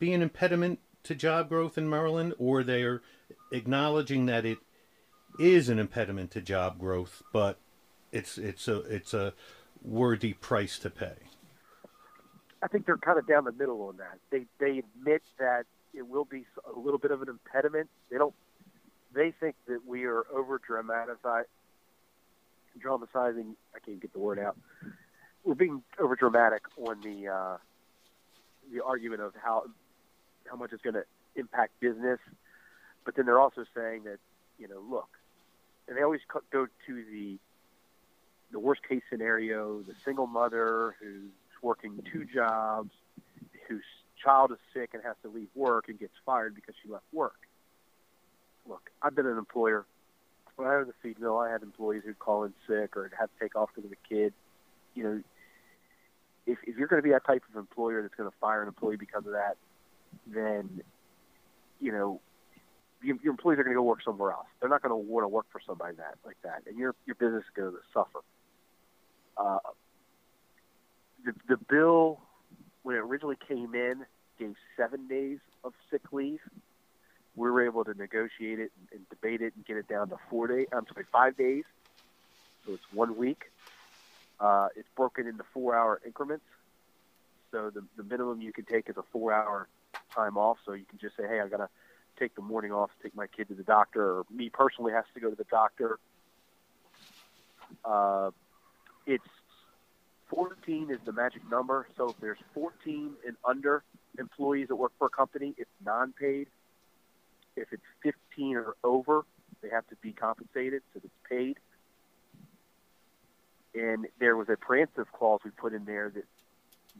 [0.00, 3.02] be an impediment to job growth in Maryland, or they're
[3.52, 4.58] acknowledging that it
[5.38, 7.56] is an impediment to job growth, but
[8.10, 9.32] it's it's a it's a
[9.84, 11.14] worthy price to pay?
[12.62, 14.18] I think they're kind of down the middle on that.
[14.30, 17.88] They they admit that it will be a little bit of an impediment.
[18.10, 18.34] They don't.
[19.14, 21.44] They think that we are over dramatizing.
[22.78, 23.54] Dramatizing.
[23.74, 24.56] I can't get the word out.
[25.44, 27.56] We're being over dramatic on the uh,
[28.72, 29.64] the argument of how
[30.50, 31.04] how much it's going to
[31.36, 32.18] impact business,
[33.04, 34.18] but then they're also saying that
[34.58, 35.08] you know, look,
[35.88, 36.20] and they always
[36.50, 37.38] go to the
[38.54, 42.92] the worst case scenario, the single mother who's working two jobs,
[43.68, 43.82] whose
[44.22, 47.40] child is sick and has to leave work and gets fired because she left work.
[48.66, 49.84] Look, I've been an employer.
[50.54, 53.26] When I was a feed mill, I had employees who'd call in sick or had
[53.26, 54.32] to take off because of a kid.
[54.94, 55.20] You know,
[56.46, 58.68] if, if you're going to be that type of employer that's going to fire an
[58.68, 59.56] employee because of that,
[60.28, 60.80] then,
[61.80, 62.20] you know,
[63.02, 64.46] your, your employees are going to go work somewhere else.
[64.60, 67.16] They're not going to want to work for somebody that like that, and your your
[67.16, 68.20] business is going to suffer.
[69.36, 69.58] Uh,
[71.24, 72.20] the the bill
[72.82, 74.04] when it originally came in
[74.38, 76.40] gave seven days of sick leave.
[77.36, 80.16] We were able to negotiate it and, and debate it and get it down to
[80.30, 80.68] four days.
[80.72, 81.64] I'm sorry, five days.
[82.64, 83.50] So it's one week.
[84.38, 86.44] Uh, it's broken into four-hour increments.
[87.50, 89.68] So the the minimum you can take is a four-hour
[90.14, 90.58] time off.
[90.64, 91.68] So you can just say, hey, I got to
[92.18, 95.04] take the morning off to take my kid to the doctor, or me personally has
[95.14, 95.98] to go to the doctor.
[97.84, 98.30] Uh,
[99.06, 99.24] it's
[100.28, 101.86] 14 is the magic number.
[101.96, 103.84] So if there's 14 and under
[104.18, 106.48] employees that work for a company, it's non-paid.
[107.56, 109.24] If it's 15 or over,
[109.62, 111.58] they have to be compensated, so it's paid.
[113.74, 116.24] And there was a preemptive clause we put in there that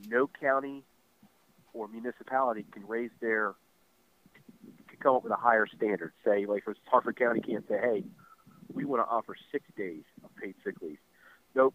[0.09, 0.83] no county
[1.73, 3.55] or municipality can raise their
[4.89, 6.13] can come up with a higher standard.
[6.25, 8.05] Say, like for Harford County can't say, hey,
[8.73, 10.99] we want to offer six days of paid sick leave.
[11.55, 11.75] Nope.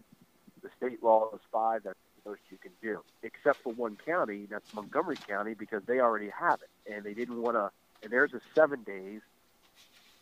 [0.69, 1.83] The state law is five.
[1.83, 4.47] That's the most you can do, except for one county.
[4.49, 7.71] That's Montgomery County because they already have it, and they didn't want to.
[8.03, 9.21] And there's a seven days,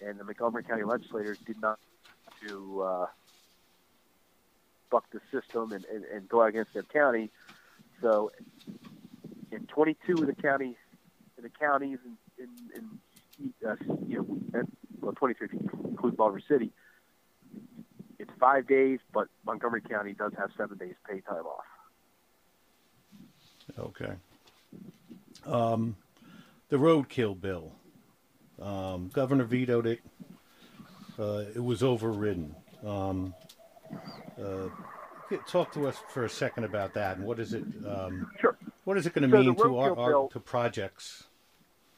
[0.01, 1.79] and the Montgomery County legislators did not
[2.47, 3.05] to uh,
[4.89, 7.29] buck the system and, and, and go against their county.
[8.01, 8.31] So,
[9.51, 10.77] in 22 of the county,
[11.37, 12.99] in the counties in in,
[13.41, 13.75] in uh,
[14.07, 14.63] you know,
[15.01, 16.71] well, 23 if you include Baltimore City,
[18.19, 21.63] it's five days, but Montgomery County does have seven days pay time off.
[23.77, 24.13] Okay.
[25.45, 25.95] Um,
[26.69, 27.73] the roadkill bill.
[28.61, 29.99] Um, Governor vetoed it.
[31.19, 32.55] Uh, it was overridden.
[32.85, 33.33] Um,
[34.41, 34.69] uh,
[35.47, 37.63] talk to us for a second about that, and what is it?
[37.87, 38.57] Um, Sure.
[38.83, 41.25] What is it going to So mean to our, our bill- to projects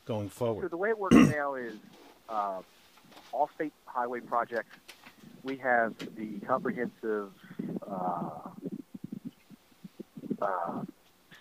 [0.05, 0.63] going forward?
[0.63, 1.75] So the way it works now is
[2.27, 2.61] uh,
[3.31, 4.75] all state highway projects.
[5.43, 7.31] We have the comprehensive
[7.89, 8.29] uh,
[10.41, 10.83] uh,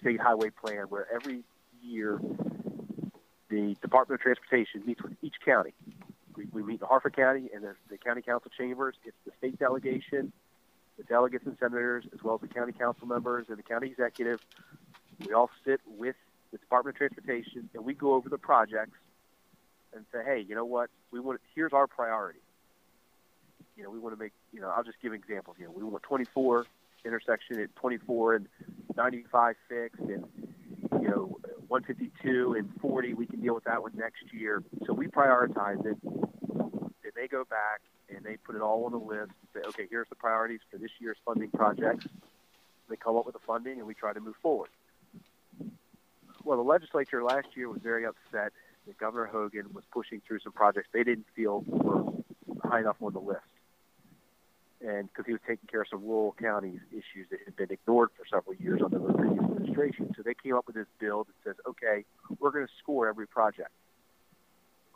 [0.01, 1.43] state highway plan where every
[1.83, 2.21] year
[3.49, 5.75] the Department of Transportation meets with each county.
[6.37, 8.95] We, we meet in Harford County and the, the county council chambers.
[9.05, 10.33] It's the state delegation,
[10.97, 14.41] the delegates and senators, as well as the county council members and the county executive.
[15.27, 16.17] We all sit with
[16.53, 18.99] the Department of Transportation and we go over the projects
[19.95, 20.91] and say, hey, you know what?
[21.11, 22.41] We want here's our priority.
[23.79, 24.33] You know, we want to make.
[24.53, 25.57] You know, I'll just give examples.
[25.59, 26.67] You know, we want 24
[27.05, 28.49] intersection at 24 and
[28.97, 30.25] 95 fixed, and
[31.01, 33.15] you know, 152 and 40.
[33.15, 34.65] We can deal with that one next year.
[34.85, 35.97] So we prioritize it.
[36.03, 39.31] Then they go back and they put it all on the list.
[39.55, 42.05] And say, okay, here's the priorities for this year's funding projects.
[42.91, 44.71] They come up with the funding, and we try to move forward.
[46.43, 48.53] Well, the legislature last year was very upset
[48.89, 52.13] that Governor Hogan was pushing through some projects they didn't feel were
[52.65, 53.43] high enough on the list.
[54.81, 58.11] And because he was taking care of some rural counties issues that had been ignored
[58.17, 60.15] for several years under the previous administration.
[60.17, 62.05] So they came up with this bill that says, okay,
[62.39, 63.71] we're going to score every project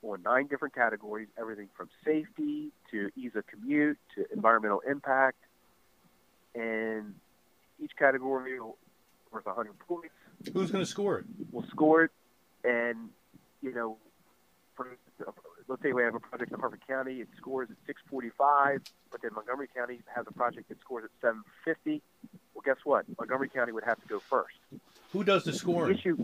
[0.03, 5.39] on nine different categories, everything from safety to ease of commute to environmental impact.
[6.55, 7.15] And
[7.83, 10.15] each category worth 100 points
[10.53, 11.25] Who's going to score it?
[11.51, 12.11] We'll score it,
[12.65, 13.11] and
[13.61, 13.97] you know,
[14.75, 14.89] for
[15.69, 19.31] let's say we have a project in Harford County, it scores at 645, but then
[19.35, 22.03] Montgomery County has a project that scores at 750.
[22.55, 23.05] Well, guess what?
[23.19, 24.55] Montgomery County would have to go first.
[25.13, 25.99] Who does the The scoring?
[25.99, 26.17] issue,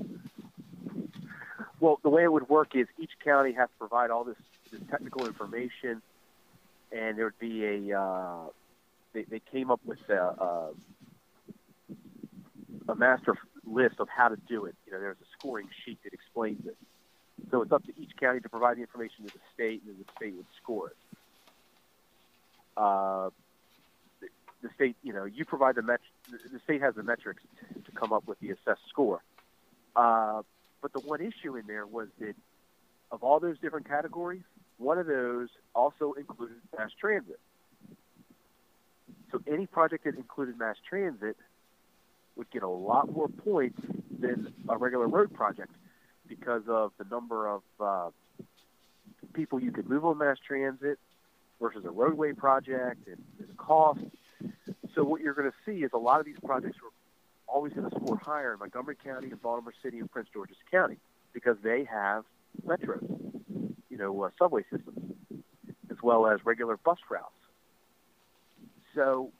[1.80, 4.36] well, the way it would work is each county has to provide all this,
[4.70, 6.03] this technical information,
[6.93, 7.99] and there would be a.
[8.01, 8.47] Uh,
[9.14, 10.70] they, they came up with a, a,
[12.89, 13.34] a master
[13.64, 14.74] list of how to do it.
[14.86, 16.76] You know, there's a scoring sheet that explains it.
[17.51, 20.05] So it's up to each county to provide the information to the state, and then
[20.05, 20.97] the state would score it.
[22.77, 23.31] Uh,
[24.63, 26.01] the, state, you know, you provide the met.
[26.31, 27.43] The state has the metrics
[27.85, 29.23] to come up with the assessed score.
[29.97, 30.43] Uh,
[30.83, 32.35] but the one issue in there was that
[33.11, 34.43] of all those different categories,
[34.77, 37.41] one of those also included mass transit.
[39.33, 41.37] So any project that included mass transit
[42.37, 43.81] would get a lot more points
[44.21, 45.73] than a regular road project
[46.29, 48.11] because of the number of uh,
[49.33, 50.99] people you could move on mass transit
[51.61, 54.01] versus a roadway project and, and the cost.
[54.95, 56.91] So what you're going to see is a lot of these projects were
[57.47, 60.99] always going to score higher in Montgomery County and Baltimore City and Prince George's County
[61.33, 62.24] because they have
[62.66, 63.05] metros,
[63.91, 65.14] you know, uh, subway systems,
[65.91, 67.33] as well as regular bus routes.
[68.95, 69.31] So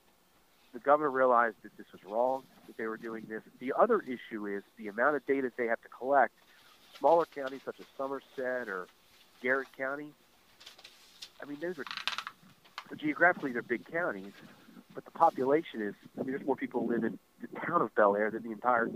[0.73, 3.41] the governor realized that this was wrong, that they were doing this.
[3.59, 6.33] The other issue is the amount of data they have to collect.
[6.99, 8.87] Smaller counties such as Somerset or
[9.41, 10.09] Garrett County,
[11.41, 11.85] I mean, those are
[12.95, 14.33] geographically they're big counties,
[14.93, 18.15] but the population is, I mean, there's more people live in the town of Bel
[18.15, 18.89] Air than the entire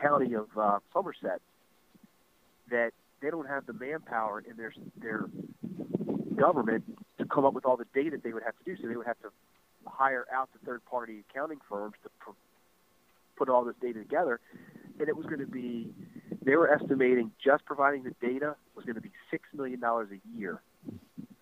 [0.00, 1.40] county of uh, Somerset.
[2.70, 5.26] That they don't have the manpower in their their
[6.36, 6.84] government
[7.18, 8.80] to come up with all the data they would have to do.
[8.80, 9.30] So they would have to
[9.86, 12.30] hire out the third party accounting firms to pr-
[13.36, 14.40] put all this data together.
[14.98, 15.90] And it was going to be,
[16.46, 20.62] they were estimating just providing the data was going to be $6 million a year.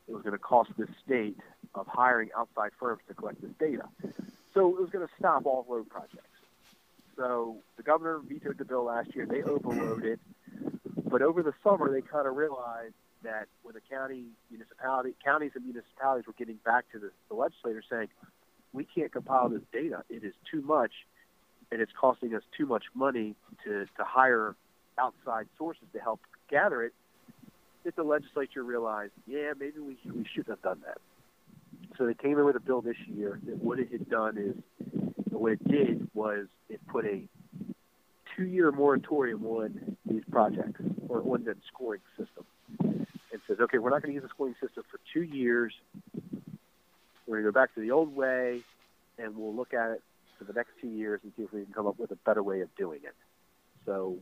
[0.08, 1.36] It was going to cost the state
[1.74, 3.84] of hiring outside firms to collect this data.
[4.54, 6.28] So it was going to stop all road projects.
[7.16, 9.26] So the governor vetoed the bill last year.
[9.26, 10.18] They overrode.
[11.04, 12.94] But over the summer, they kind of realized
[13.24, 18.08] that when the county municipality, counties and municipalities were getting back to the, the saying,
[18.72, 20.02] we can't compile this data.
[20.08, 20.92] It is too much,
[21.70, 23.34] and it's costing us too much money
[23.64, 24.56] to, to hire
[24.98, 26.20] outside sources to help
[26.50, 26.92] gather it.
[27.84, 30.98] That the legislature realized, yeah, maybe we, we shouldn't have done that.
[31.98, 34.56] So they came in with a bill this year that what it had done is,
[35.30, 37.22] what it did was it put a
[38.36, 42.44] two-year moratorium on these projects or on the scoring system,
[42.80, 45.74] and says, okay, we're not going to use the scoring system for two years.
[47.26, 48.62] We're going to go back to the old way,
[49.18, 50.02] and we'll look at it
[50.38, 52.42] for the next two years and see if we can come up with a better
[52.42, 53.14] way of doing it.
[53.86, 54.16] So,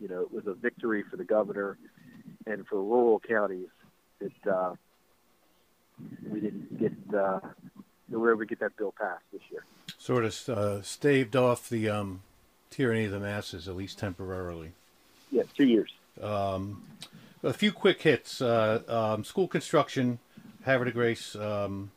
[0.00, 1.78] you know, it was a victory for the governor
[2.46, 3.68] and for the rural counties
[4.20, 4.74] that uh,
[6.28, 7.40] we didn't get uh,
[8.08, 9.64] we were able to get that bill passed this year.
[9.98, 12.22] Sort of uh, staved off the um,
[12.70, 14.72] tyranny of the masses, at least temporarily.
[15.30, 15.90] Yeah, two years.
[16.22, 16.82] Um,
[17.42, 18.40] a few quick hits.
[18.40, 20.18] Uh, um, school construction,
[20.64, 21.90] Havre de Grace um,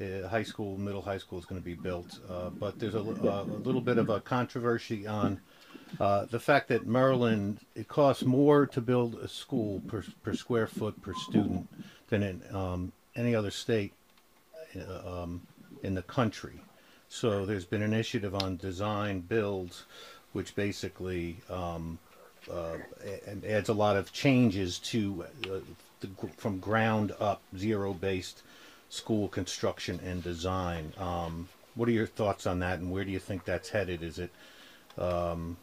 [0.00, 2.98] uh, High School, middle high school is going to be built, uh, but there's a,
[2.98, 5.40] a, little bit of a controversy on
[6.00, 10.66] uh, the fact that Maryland it costs more to build a school per, per square
[10.66, 11.68] foot per student
[12.08, 13.92] than in um, any other state
[14.76, 15.42] uh, um,
[15.82, 16.60] in the country.
[17.08, 19.84] So there's been an initiative on design builds,
[20.32, 21.98] which basically um,
[22.52, 22.78] uh,
[23.46, 25.60] adds a lot of changes to uh,
[26.00, 28.42] the, from ground up zero based
[28.88, 30.92] school construction and design.
[30.98, 34.02] Um, what are your thoughts on that, and where do you think that's headed?
[34.02, 34.30] Is it
[34.98, 35.56] um,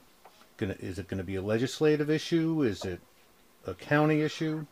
[0.61, 2.61] gonna is it going to be a legislative issue?
[2.61, 3.01] Is it
[3.65, 4.65] a county issue?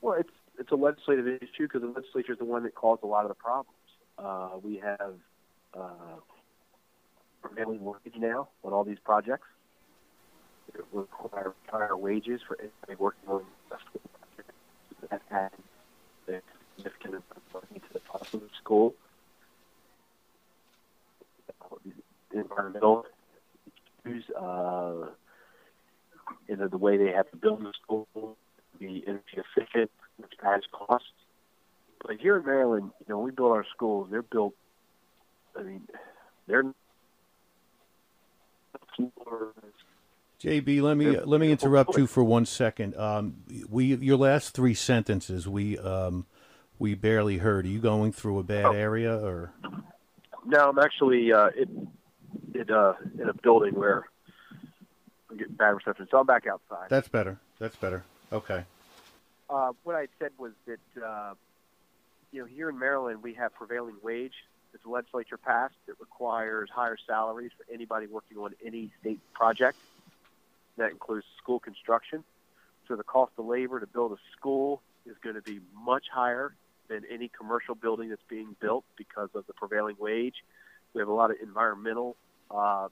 [0.00, 3.06] Well, it's it's a legislative issue because the legislature is the one that caused a
[3.06, 3.76] lot of the problems.
[4.18, 5.14] Uh, we have
[5.74, 6.18] uh,
[7.42, 9.46] prevailing wage now on all these projects.
[10.74, 13.44] It require higher wages for anybody working on
[15.10, 15.54] that adds
[16.28, 16.40] a
[16.76, 18.94] significant amount of money to the cost of the school.
[22.32, 23.06] Environmental
[24.38, 25.10] uh,
[26.48, 28.36] you know, the way they have to build the school,
[28.78, 31.08] be energy efficient, which adds costs.
[32.04, 34.08] But here in Maryland, you know, we build our schools.
[34.10, 34.54] They're built.
[35.58, 35.88] I mean,
[36.46, 36.64] they're
[40.40, 42.96] JB, let me let me interrupt you for one second.
[42.96, 43.38] Um,
[43.68, 46.26] we your last three sentences we um,
[46.78, 47.64] we barely heard.
[47.64, 48.72] Are you going through a bad oh.
[48.72, 49.52] area or?
[50.46, 51.50] No, I'm actually uh,
[52.54, 54.08] in, uh, in a building where
[55.30, 56.88] I'm getting bad reception, so I'm back outside.
[56.88, 57.38] That's better.
[57.58, 58.04] That's better.
[58.32, 58.64] Okay.
[59.50, 61.34] Uh, what I said was that uh,
[62.32, 64.34] you know here in Maryland we have prevailing wage
[64.72, 69.78] that the legislature passed that requires higher salaries for anybody working on any state project.
[70.76, 72.24] That includes school construction.
[72.86, 76.54] So the cost of labor to build a school is going to be much higher
[76.88, 80.36] than any commercial building that's being built because of the prevailing wage.
[80.94, 82.16] We have a lot of environmental
[82.50, 82.88] uh,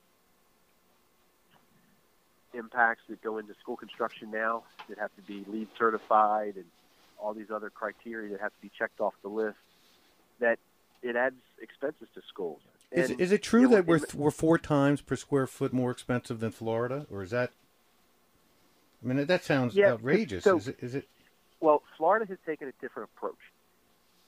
[2.55, 6.65] impacts that go into school construction now that have to be LEED certified and
[7.19, 9.57] all these other criteria that have to be checked off the list.
[10.41, 10.59] That
[11.03, 12.61] it adds expenses to schools.
[12.93, 15.91] Is, is it true you know, that we're we're four times per square foot more
[15.91, 17.51] expensive than Florida, or is that?
[19.03, 20.45] I mean, that sounds yeah, outrageous.
[20.45, 20.77] So, is it?
[20.81, 21.09] Is it?
[21.61, 23.39] Well, Florida has taken a different approach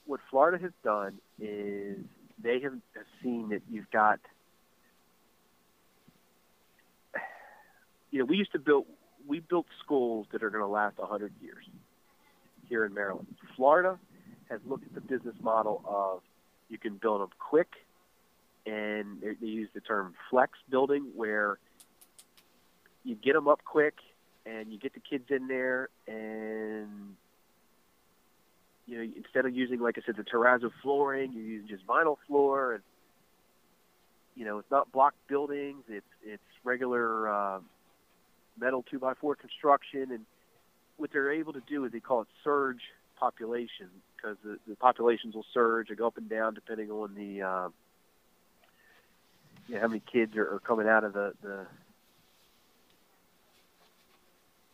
[0.09, 1.97] what Florida has done is
[2.41, 2.73] they have
[3.21, 4.19] seen that you've got,
[8.11, 8.85] you know, we used to build,
[9.27, 11.65] we built schools that are going to last 100 years
[12.67, 13.27] here in Maryland.
[13.55, 13.99] Florida
[14.49, 16.21] has looked at the business model of
[16.69, 17.67] you can build them quick
[18.65, 21.57] and they, use the term flex building, where
[23.03, 23.95] you get them up quick
[24.45, 27.15] and you get the kids in there, and
[28.85, 32.17] you know instead of using like I said the terrazzo flooring, you're using just vinyl
[32.27, 32.83] floor, and
[34.35, 37.59] you know it's not block buildings, it's it's regular uh,
[38.59, 40.25] metal two by four construction, and
[40.97, 42.81] what they're able to do is they call it surge
[43.19, 47.41] population because the, the populations will surge or go up and down depending on the
[47.41, 47.69] uh,
[49.67, 51.67] you know, how many kids are, are coming out of the, the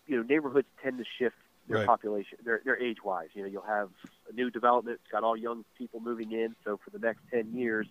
[0.07, 1.35] you know neighborhoods tend to shift
[1.67, 1.87] their Right.
[1.87, 3.89] population their their age wise you know you'll have
[4.29, 7.53] a new development it's got all young people moving in so for the next 10
[7.53, 7.87] years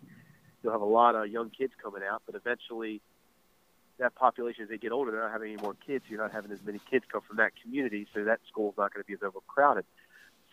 [0.62, 3.00] you'll have a lot of young kids coming out but eventually
[3.98, 6.50] that population as they get older they're not having any more kids you're not having
[6.50, 9.22] as many kids come from that community so that school's not going to be as
[9.22, 9.84] overcrowded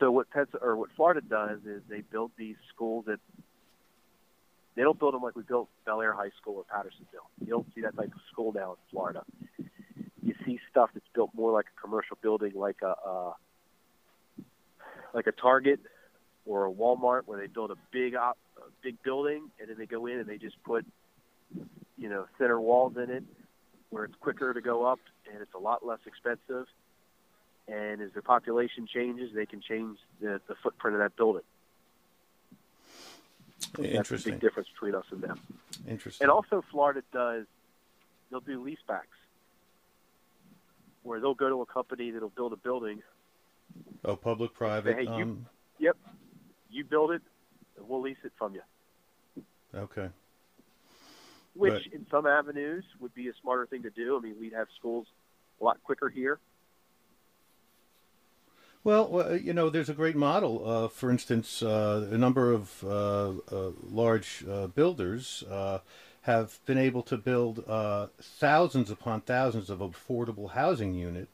[0.02, 3.20] so what Penn, or what Florida does is they build these schools that
[4.76, 7.30] they don't build them like we built Bel Air High School or Patterson Mill.
[7.40, 9.24] You don't see that type of school now in Florida.
[10.24, 13.34] You see stuff that's built more like a commercial building, like a uh,
[15.14, 15.82] like a Target
[16.46, 19.86] or a Walmart, where they build a big op, a big building, and then they
[19.86, 20.84] go in and they just put
[22.02, 23.24] you know thinner walls in it,
[23.92, 25.00] where it's quicker to go up
[25.32, 26.66] and it's a lot less expensive.
[27.68, 31.44] And as the population changes, they can change the, the footprint of that building.
[33.62, 34.34] That's the Interesting.
[34.34, 35.40] big difference between us and them.
[35.88, 36.26] Interesting.
[36.26, 37.46] And also, Florida does
[38.32, 39.04] they'll do leasebacks,
[41.04, 43.04] where they'll go to a company that'll build a building.
[44.04, 44.96] oh, public-private.
[44.98, 45.46] Hey, you- um,
[45.80, 45.98] Yep,
[46.70, 47.22] you build it,
[47.80, 48.62] we'll lease it from you.
[49.74, 50.10] okay.
[51.54, 51.94] Which, Right.
[51.94, 54.18] in some avenues, would be a smarter thing to do.
[54.18, 55.08] I mean, we'd have schools
[55.60, 56.40] a lot quicker here.
[58.84, 60.68] Well, well, you know, there's a great model.
[60.68, 65.80] Uh, for instance, uh, a number of uh, uh, large uh, builders uh,
[66.22, 71.28] have been able to build uh, thousands upon thousands of affordable housing unit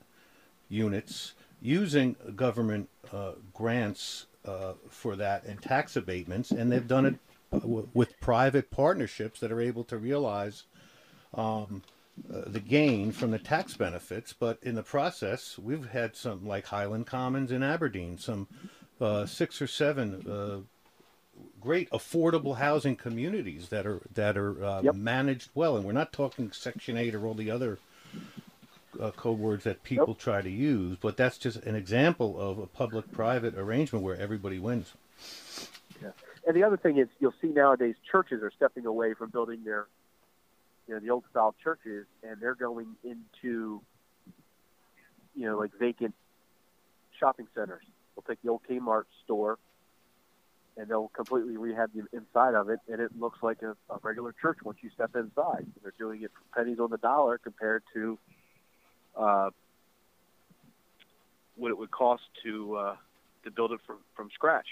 [0.67, 7.13] units using government uh, grants uh, for that and tax abatements, and they've done it
[7.13, 7.17] uh,
[7.51, 10.63] w- with private partnerships that are able to realize
[11.33, 11.83] um,
[12.33, 16.65] uh, the gain from the tax benefits, but in the process, we've had some like
[16.67, 18.47] Highland Commons in Aberdeen, some
[18.99, 20.59] uh, six or seven uh,
[21.61, 24.95] great affordable housing communities that are that are uh, Yep.
[24.95, 27.77] managed well, and we're not talking Section Eight or all the other
[28.99, 32.65] uh, code words that people try to use, but that's just an example of a
[32.65, 34.93] public-private arrangement where everybody wins.
[36.47, 39.87] And the other thing is, you'll see nowadays churches are stepping away from building their,
[40.87, 43.81] you know, the old style churches, and they're going into,
[45.35, 46.15] you know, like vacant
[47.19, 47.83] shopping centers.
[48.15, 49.59] They'll take the old Kmart store,
[50.77, 54.33] and they'll completely rehab the inside of it, and it looks like a, a regular
[54.41, 55.67] church once you step inside.
[55.83, 58.17] They're doing it for pennies on the dollar compared to
[59.17, 59.49] uh,
[61.57, 62.95] what it would cost to uh,
[63.43, 64.67] to build it from from scratch.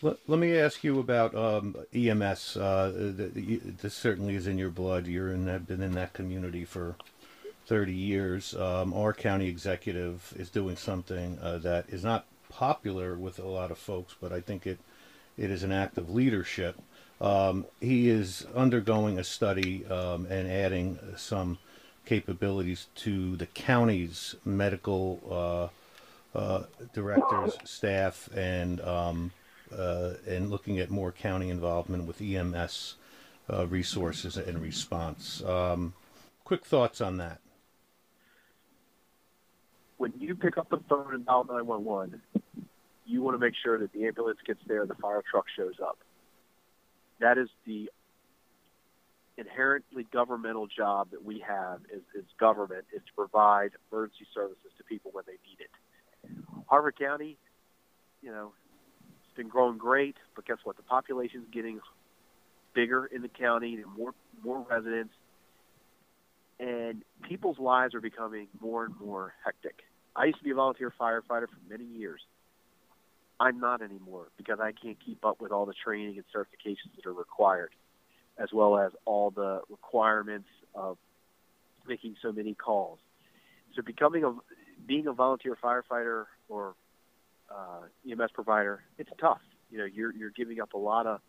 [0.00, 2.56] Let, let me ask you about um, EMS.
[2.56, 5.08] Uh, the, the, this certainly is in your blood.
[5.08, 6.94] You're in that, been in that community for
[7.66, 8.54] 30 years.
[8.54, 13.72] Um, our county executive is doing something uh, that is not popular with a lot
[13.72, 14.78] of folks, but I think it
[15.36, 16.76] it is an act of leadership.
[17.20, 21.58] Um, he is undergoing a study um, and adding some
[22.06, 25.70] capabilities to the county's medical
[26.34, 29.30] uh, uh, directors, staff, and um,
[29.72, 32.96] and looking at more county involvement with EMS
[33.52, 35.42] uh, resources and response.
[35.44, 35.94] Um,
[36.44, 37.40] quick thoughts on that?
[39.98, 42.22] when you pick up the phone and dial 911,
[43.04, 45.74] you want to make sure that the ambulance gets there and the fire truck shows
[45.82, 45.98] up.
[47.20, 47.90] That is the
[49.36, 54.84] inherently governmental job that we have as, as government is to provide emergency services to
[54.84, 55.70] people when they need it.
[56.66, 57.36] Harford County,
[58.22, 58.52] you know,
[59.38, 60.76] been growing great, but guess what?
[60.76, 61.80] The population's getting
[62.74, 64.12] bigger in the county, are more
[64.44, 65.14] more residents,
[66.60, 69.84] and people's lives are becoming more and more hectic.
[70.14, 72.20] I used to be a volunteer firefighter for many years.
[73.40, 77.06] I'm not anymore because I can't keep up with all the training and certifications that
[77.06, 77.70] are required,
[78.36, 80.98] as well as all the requirements of
[81.86, 82.98] making so many calls.
[83.76, 84.34] So becoming a
[84.86, 86.74] being a volunteer firefighter or
[87.50, 89.40] uh, EMS provider, it's tough.
[89.70, 91.20] You know, you're you're giving up a lot of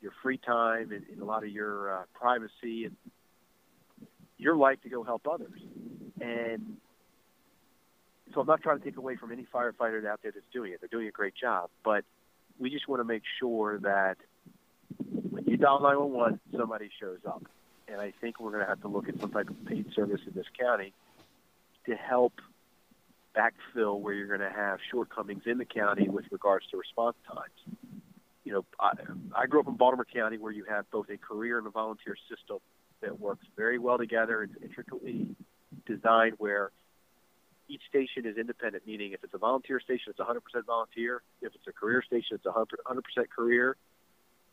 [0.00, 2.96] your free time and, and a lot of your uh, privacy and
[4.36, 5.60] your life to go help others.
[6.20, 6.76] And
[8.32, 10.80] so I'm not trying to take away from any firefighter out there that's doing it.
[10.80, 12.04] They're doing a great job, but
[12.58, 14.16] we just want to make sure that
[15.30, 17.44] when you dial 911, somebody shows up.
[17.88, 20.20] And I think we're going to have to look at some type of paid service
[20.26, 20.92] in this county
[21.86, 22.34] to help
[23.38, 27.78] backfill where you're going to have shortcomings in the county with regards to response times.
[28.44, 28.92] You know, I,
[29.36, 32.16] I grew up in Baltimore County where you have both a career and a volunteer
[32.28, 32.58] system
[33.00, 34.42] that works very well together.
[34.42, 35.36] It's intricately
[35.86, 36.70] designed where
[37.68, 41.22] each station is independent, meaning if it's a volunteer station, it's 100% volunteer.
[41.42, 43.02] If it's a career station, it's 100%
[43.34, 43.76] career.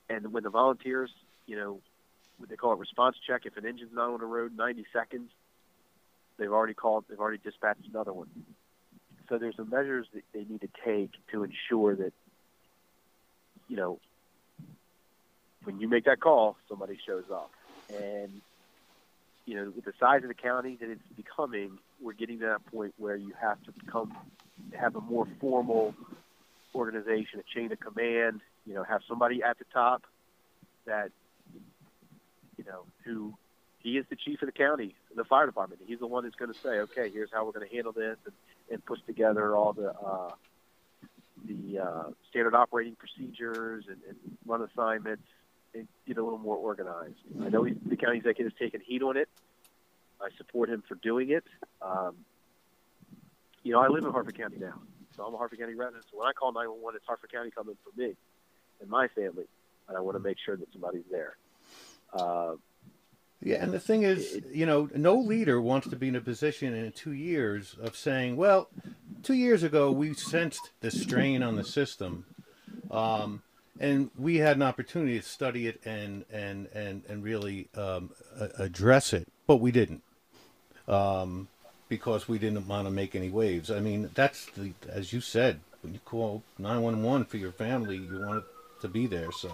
[0.10, 1.10] And when the volunteers,
[1.48, 1.80] you know,
[2.38, 5.32] what they call it response check, if an engine's not on the road 90 seconds,
[6.38, 8.28] they've already called, they've already dispatched another one.
[9.30, 12.14] So there's some measures that they need to take to ensure that,
[13.68, 14.00] you know,
[15.64, 17.52] when you make that call, somebody shows up.
[17.90, 18.42] And,
[19.46, 22.66] you know, with the size of the county that it's becoming, we're getting to that
[22.72, 24.16] point where you have to become,
[24.74, 25.96] have a more formal
[26.76, 30.04] organization, a chain of command, you know, have somebody at the top
[30.86, 31.10] that,
[32.58, 33.34] you know, who
[33.80, 35.82] he is the chief of the county, the fire department.
[35.86, 38.18] He's the one that's going to say, okay, here's how we're going to handle this,
[38.26, 38.34] and,
[38.72, 40.32] and puts together all the uh,
[41.46, 45.24] the uh, standard operating procedures and, and run assignments
[45.74, 47.20] and get a little more organized.
[47.42, 49.30] I know he's, the county executive has taken heat on it.
[50.22, 51.44] I support him for doing it.
[51.82, 52.16] Um,
[53.64, 54.82] you know, I live in Harford County now,
[55.16, 56.06] so I'm a Harford County resident.
[56.10, 58.16] So when I call 911, it's Harford County coming for me
[58.80, 59.46] and my family,
[59.88, 61.36] and I want to make sure that somebody's there.
[62.14, 62.56] Uh,
[63.46, 66.74] yeah, and the thing is, you know, no leader wants to be in a position
[66.74, 68.70] in two years of saying, well,
[69.22, 72.26] two years ago we sensed the strain on the system,
[72.90, 73.44] um,
[73.80, 78.10] and we had an opportunity to study it and and and and really um,
[78.58, 80.02] address it, but we didn't,
[80.88, 81.48] um,
[81.88, 83.70] because we didn't want to make any waves.
[83.70, 87.52] I mean, that's the as you said, when you call nine one one for your
[87.52, 89.32] family, you want it to be there.
[89.32, 89.52] So,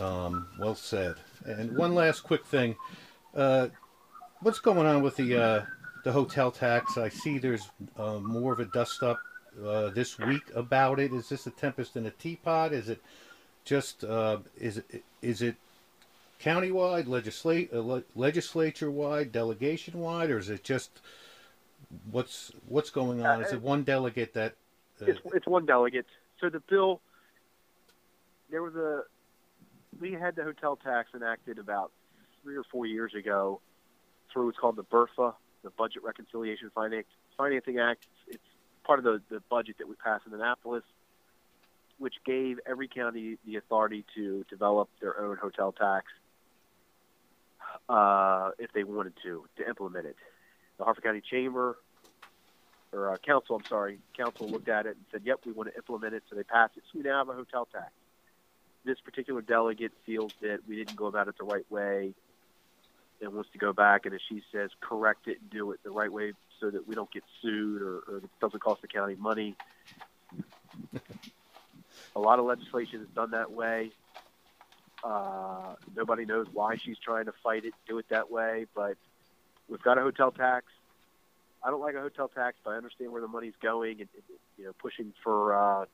[0.00, 1.16] um, well said.
[1.44, 2.76] And one last quick thing,
[3.34, 3.68] uh,
[4.40, 5.64] what's going on with the uh,
[6.04, 6.98] the hotel tax?
[6.98, 9.18] I see there's uh, more of a dust up
[9.64, 11.12] uh, this week about it.
[11.12, 12.72] Is this a tempest in a teapot?
[12.72, 13.02] Is it
[13.64, 15.56] just uh, is it is it
[16.40, 21.00] countywide, legislate uh, legislature wide, delegation wide, or is it just
[22.10, 23.42] what's what's going on?
[23.42, 24.54] Is it one delegate that?
[25.00, 26.06] it's, it's one delegate.
[26.40, 27.00] So the bill
[28.50, 29.02] there was a
[30.00, 31.92] we had the hotel tax enacted about
[32.42, 33.60] three or four years ago
[34.32, 38.06] through what's called the BRFA, the Budget Reconciliation Financing Act.
[38.28, 38.42] It's
[38.84, 40.84] part of the, the budget that we passed in Annapolis,
[41.98, 46.06] which gave every county the authority to develop their own hotel tax
[47.88, 50.16] uh, if they wanted to, to implement it.
[50.78, 51.78] The Harford County Chamber,
[52.92, 55.76] or uh, Council, I'm sorry, Council looked at it and said, yep, we want to
[55.76, 56.82] implement it, so they passed it.
[56.92, 57.90] So we now have a hotel tax
[58.86, 62.14] this particular delegate feels that we didn't go about it the right way
[63.20, 65.90] and wants to go back and, as she says, correct it and do it the
[65.90, 69.16] right way so that we don't get sued or, or it doesn't cost the county
[69.16, 69.56] money.
[72.14, 73.90] a lot of legislation is done that way.
[75.02, 78.96] Uh, nobody knows why she's trying to fight it, do it that way, but
[79.68, 80.66] we've got a hotel tax.
[81.62, 84.22] I don't like a hotel tax, but I understand where the money's going and, and
[84.56, 85.84] you know, pushing for uh,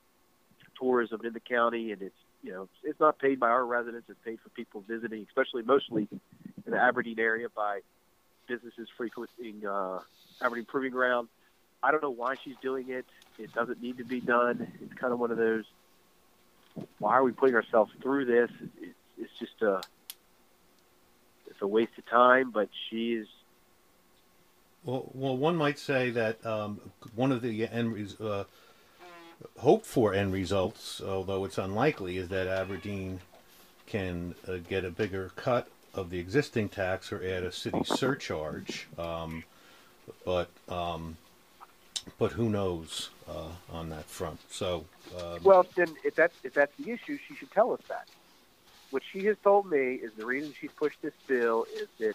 [0.78, 4.08] tourism in the county, and it's you know, it's not paid by our residents.
[4.08, 7.80] It's paid for people visiting, especially mostly in the Aberdeen area by
[8.48, 10.00] businesses frequenting uh,
[10.40, 11.28] Aberdeen Proving Ground.
[11.82, 13.06] I don't know why she's doing it.
[13.38, 14.72] It doesn't need to be done.
[14.80, 15.64] It's kind of one of those.
[16.98, 18.50] Why are we putting ourselves through this?
[18.80, 19.80] It's, it's just a.
[21.46, 22.50] It's a waste of time.
[22.50, 23.26] But she's.
[24.84, 26.80] Well, well, one might say that um,
[27.14, 28.44] one of the end uh,
[29.58, 33.20] hoped for end results, although it's unlikely, is that Aberdeen
[33.86, 38.88] can uh, get a bigger cut of the existing tax or add a city surcharge.
[38.98, 39.44] Um,
[40.24, 41.16] but um,
[42.18, 44.40] but who knows uh, on that front?
[44.50, 44.84] So
[45.20, 48.08] um, well, then if that's if that's the issue, she should tell us that.
[48.90, 52.14] What she has told me is the reason she's pushed this bill is that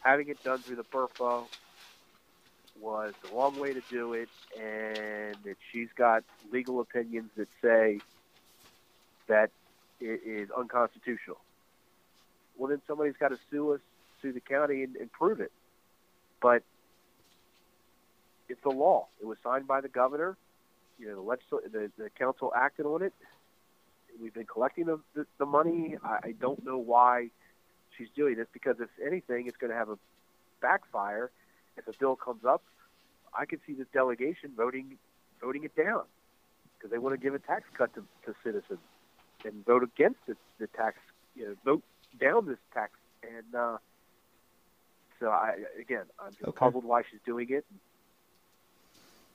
[0.00, 1.44] having it done through the BRFA
[2.80, 8.00] was the wrong way to do it, and that she's got legal opinions that say
[9.28, 9.50] that
[10.00, 11.38] it is unconstitutional.
[12.56, 13.80] Well, then somebody's got to sue us,
[14.22, 15.52] sue the county, and, and prove it.
[16.40, 16.62] But
[18.48, 19.06] it's the law.
[19.20, 20.36] It was signed by the governor.
[20.98, 23.12] You know, the, legisl- the, the council acted on it.
[24.20, 25.96] We've been collecting the, the, the money.
[26.04, 27.30] I, I don't know why
[27.96, 29.98] she's doing this because if anything, it's going to have a
[30.60, 31.30] backfire
[31.76, 32.62] if a bill comes up
[33.36, 34.96] I could see this delegation voting
[35.40, 36.02] voting it down
[36.76, 38.78] because they want to give a tax cut to, to citizens.
[39.44, 40.96] and vote against the, the tax,
[41.34, 41.82] you know, vote
[42.20, 42.92] down this tax.
[43.22, 43.78] And uh,
[45.20, 46.58] so I again, I'm just Okay.
[46.58, 47.64] puzzled why she's doing it.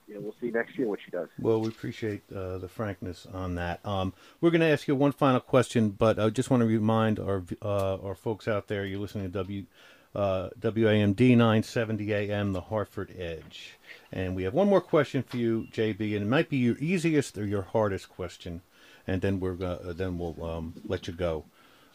[0.08, 1.28] Know, we'll see next year what she does.
[1.40, 3.84] Well, we appreciate uh, the frankness on that.
[3.86, 7.20] Um, we're going to ask you one final question, but I just want to remind
[7.20, 9.66] our uh, our folks out there: you're listening to W
[10.14, 13.78] uh, WAMD 970 AM, the Harford Edge,
[14.12, 17.38] and we have one more question for you, JB, and it might be your easiest
[17.38, 18.62] or your hardest question,
[19.06, 21.44] and then we're uh, then we'll um, let you go.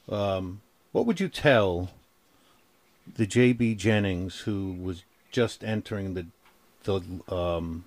[0.08, 0.62] Um,
[0.92, 1.90] what would you tell
[3.16, 6.28] the JB Jennings who was just entering the
[6.84, 7.86] the um,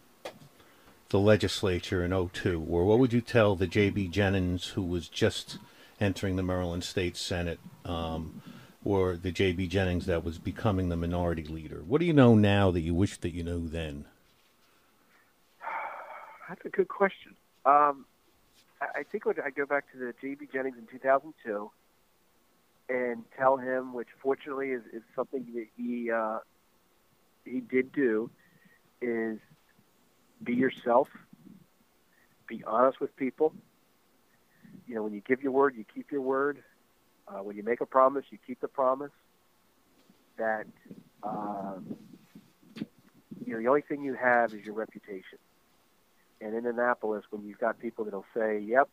[1.08, 2.66] the legislature in 02?
[2.68, 4.08] Or what would you tell the J.B.
[4.08, 5.58] Jennings who was just
[6.00, 8.42] entering the Maryland State Senate, um,
[8.88, 9.66] or the J.B.
[9.66, 11.82] Jennings that was becoming the minority leader?
[11.86, 14.06] What do you know now that you wish that you knew then?
[16.48, 17.36] That's a good question.
[17.66, 18.06] Um,
[18.80, 20.48] I think I go back to the J.B.
[20.54, 21.70] Jennings in 2002
[22.88, 26.38] and tell him, which fortunately is, is something that he uh,
[27.44, 28.30] he did do,
[29.02, 29.38] is
[30.42, 31.08] be yourself,
[32.48, 33.52] be honest with people.
[34.86, 36.62] You know, when you give your word, you keep your word.
[37.28, 39.12] Uh, when you make a promise, you keep the promise.
[40.38, 40.66] That
[41.22, 41.96] um,
[43.44, 45.38] you know, the only thing you have is your reputation.
[46.40, 48.88] And in Annapolis, when you've got people that'll say, "Yep,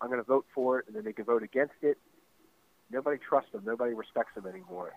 [0.00, 1.98] I'm going to vote for it," and then they can vote against it,
[2.90, 3.62] nobody trusts them.
[3.64, 4.92] Nobody respects them anymore.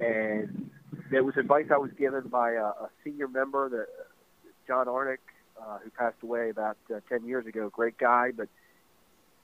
[0.00, 0.70] And
[1.10, 3.86] there was advice I was given by a, a senior member, that
[4.66, 5.18] John Arnick,
[5.60, 7.70] uh, who passed away about uh, 10 years ago.
[7.70, 8.48] Great guy, but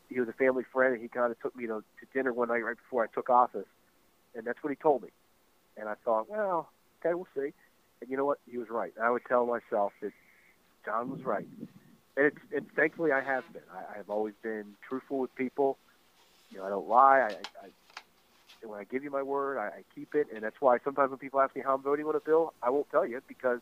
[0.09, 2.49] he was a family friend, and he kind of took me to, to dinner one
[2.49, 3.67] night right before I took office,
[4.35, 5.09] and that's what he told me.
[5.77, 7.53] And I thought, well, okay, we'll see.
[8.01, 8.39] And you know what?
[8.51, 8.93] He was right.
[9.03, 10.13] I would tell myself that
[10.85, 11.47] John was right.
[12.17, 13.63] And it's, and thankfully I have been.
[13.73, 15.79] I, I have always been truthful with people.
[16.51, 17.19] You know, I don't lie.
[17.19, 17.69] I, I,
[18.63, 20.29] and when I give you my word, I, I keep it.
[20.35, 22.71] And that's why sometimes when people ask me how I'm voting on a bill, I
[22.71, 23.61] won't tell you because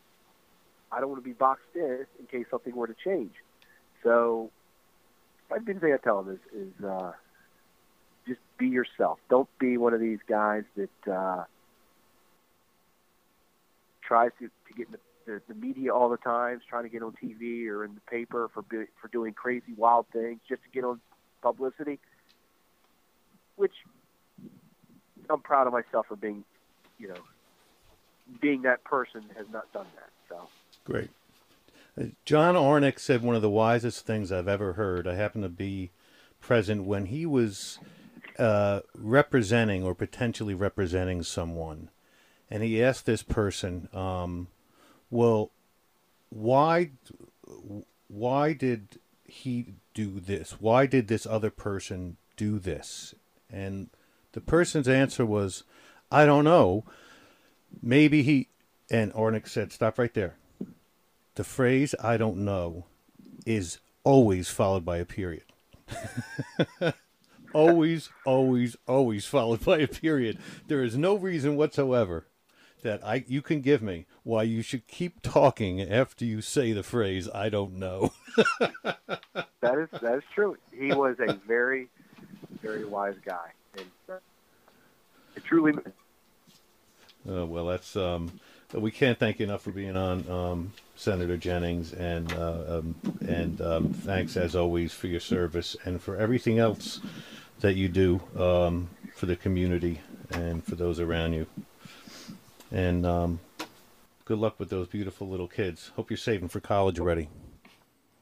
[0.91, 3.33] I don't want to be boxed in in case something were to change.
[4.03, 4.51] So
[5.49, 7.11] my big thing I tell them is, is uh,
[8.27, 9.19] just be yourself.
[9.29, 11.43] Don't be one of these guys that uh,
[14.01, 17.03] tries to, to get in the, the, the media all the time, trying to get
[17.03, 18.63] on TV or in the paper for
[19.01, 20.99] for doing crazy, wild things just to get on
[21.41, 21.99] publicity.
[23.55, 23.73] Which
[25.29, 26.43] I'm proud of myself for being,
[26.99, 27.21] you know,
[28.39, 30.09] being that person has not done that.
[30.29, 30.47] So
[30.85, 31.09] Great.
[32.25, 35.07] John Arnick said one of the wisest things I've ever heard.
[35.07, 35.91] I happened to be
[36.39, 37.79] present when he was
[38.37, 41.89] uh, representing or potentially representing someone,
[42.51, 44.47] and he asked this person, um,
[45.09, 45.51] "Well,
[46.29, 46.91] why,
[48.07, 50.61] why did he do this?
[50.61, 53.15] Why did this other person do this?"
[53.49, 53.89] And
[54.33, 55.63] the person's answer was,
[56.11, 56.85] "I don't know.
[57.81, 58.49] Maybe he."
[58.91, 60.35] And Arnick said, "Stop right there."
[61.37, 62.85] The phrase I don't know
[63.45, 65.43] is always followed by a period.
[67.53, 70.39] always, always, always followed by a period.
[70.67, 72.25] There is no reason whatsoever
[72.81, 76.83] that I you can give me why you should keep talking after you say the
[76.83, 78.13] phrase I don't know.
[78.59, 80.57] that is that is true.
[80.71, 81.87] He was a very,
[82.61, 85.73] very wise guy, and truly.
[87.29, 88.39] Uh, well, that's um,
[88.73, 92.95] we can't thank you enough for being on, um, Senator Jennings, and uh, um,
[93.25, 96.99] and um, thanks as always for your service and for everything else
[97.61, 101.47] that you do um, for the community and for those around you.
[102.71, 103.39] And um,
[104.25, 105.91] good luck with those beautiful little kids.
[105.95, 107.29] Hope you're saving for college already.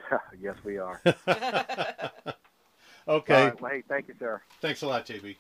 [0.40, 1.02] yes, we are.
[3.08, 3.46] Okay.
[3.46, 4.42] Right, well, hey, thank you, sir.
[4.62, 5.36] Thanks a lot, JB.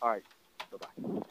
[0.00, 0.22] All right,
[0.70, 1.22] bye bye.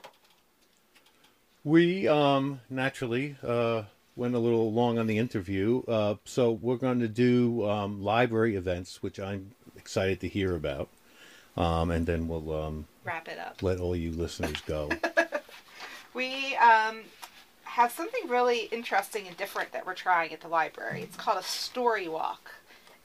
[1.63, 3.83] We um, naturally uh,
[4.21, 8.55] went a little long on the interview, uh, so we're going to do um, library
[8.55, 10.89] events, which I'm excited to hear about,
[11.57, 13.63] um, and then we'll um, Wrap it up.
[13.63, 14.89] let all you listeners go.
[16.13, 17.01] We um,
[17.63, 21.03] have something really interesting and different that we're trying at the library.
[21.03, 22.51] It's called a story walk.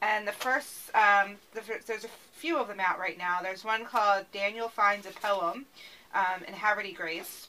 [0.02, 3.38] And the first, um, the, there's a few of them out right now.
[3.42, 5.66] There's one called Daniel Finds a Poem
[6.14, 7.48] um, in Havre de Grace.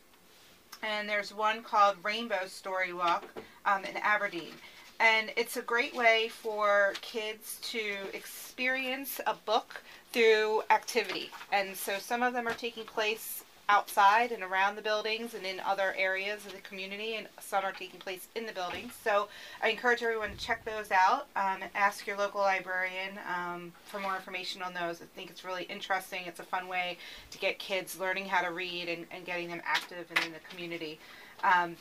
[0.84, 3.26] And there's one called Rainbow Story Walk
[3.68, 4.54] um, in Aberdeen.
[5.00, 11.30] And it's a great way for kids to experience a book through activity.
[11.52, 15.60] And so some of them are taking place outside and around the buildings and in
[15.60, 18.94] other areas of the community, and some are taking place in the buildings.
[19.04, 19.28] So
[19.62, 24.16] I encourage everyone to check those out um, ask your local librarian um, for more
[24.16, 25.02] information on those.
[25.02, 26.22] I think it's really interesting.
[26.26, 26.98] It's a fun way
[27.30, 30.40] to get kids learning how to read and, and getting them active and in the
[30.50, 30.98] community.
[31.44, 31.76] Um,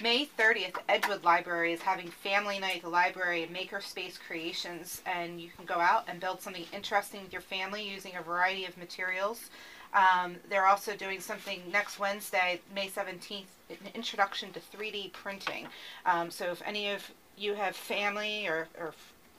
[0.00, 5.40] May 30th, Edgewood Library is having family night at the library and makerspace creations, and
[5.40, 8.78] you can go out and build something interesting with your family using a variety of
[8.78, 9.50] materials.
[9.92, 15.66] Um, they're also doing something next Wednesday, May 17th, an introduction to 3D printing.
[16.06, 18.94] Um, so if any of you have family or, or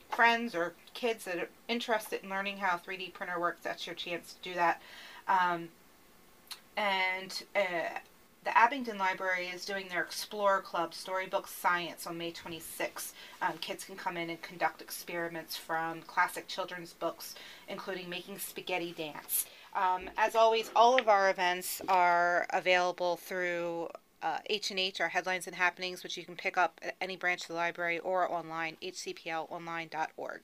[0.09, 3.95] friends or kids that are interested in learning how a 3D printer works, that's your
[3.95, 4.81] chance to do that.
[5.25, 5.69] Um,
[6.75, 7.99] and uh,
[8.43, 13.13] the Abingdon Library is doing their Explorer Club Storybook Science on May 26.
[13.41, 17.35] Um, kids can come in and conduct experiments from classic children's books,
[17.67, 19.45] including making spaghetti dance.
[19.75, 23.89] Um, as always, all of our events are available through
[24.23, 27.49] uh, H&H, our headlines and happenings, which you can pick up at any branch of
[27.49, 30.41] the library or online, hcplonline.org.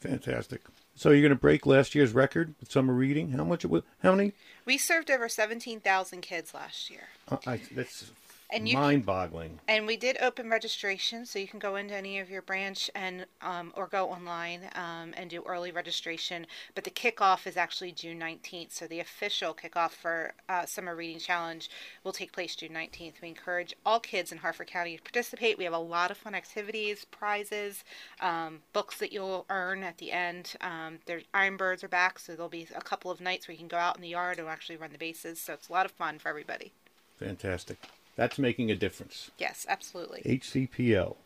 [0.00, 0.60] Fantastic.
[0.96, 3.32] So you're going to break last year's record with summer reading?
[3.32, 3.64] How much?
[3.64, 4.32] It was, how many?
[4.64, 7.08] We served over 17,000 kids last year.
[7.28, 8.12] Uh, I, that's
[8.50, 9.60] and you mind-boggling.
[9.68, 13.26] And we did open registration, so you can go into any of your branch and
[13.42, 16.46] um, or go online um, and do early registration.
[16.74, 21.18] But the kickoff is actually June 19th, so the official kickoff for uh, Summer Reading
[21.18, 21.68] Challenge
[22.02, 23.20] will take place June 19th.
[23.22, 25.58] We encourage all kids in Harford County to participate.
[25.58, 27.84] We have a lot of fun activities, prizes,
[28.20, 30.54] um, books that you'll earn at the end.
[30.60, 33.58] Um, their Iron Birds are back, so there'll be a couple of nights where you
[33.58, 35.40] can go out in the yard and actually run the bases.
[35.40, 36.72] So it's a lot of fun for everybody.
[37.16, 37.78] Fantastic.
[38.16, 39.30] That's making a difference.
[39.38, 40.22] Yes, absolutely.
[40.24, 41.16] HCPL.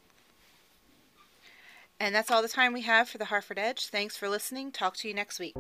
[2.01, 3.87] And that's all the time we have for the Harford Edge.
[3.89, 4.71] Thanks for listening.
[4.71, 5.55] Talk to you next week.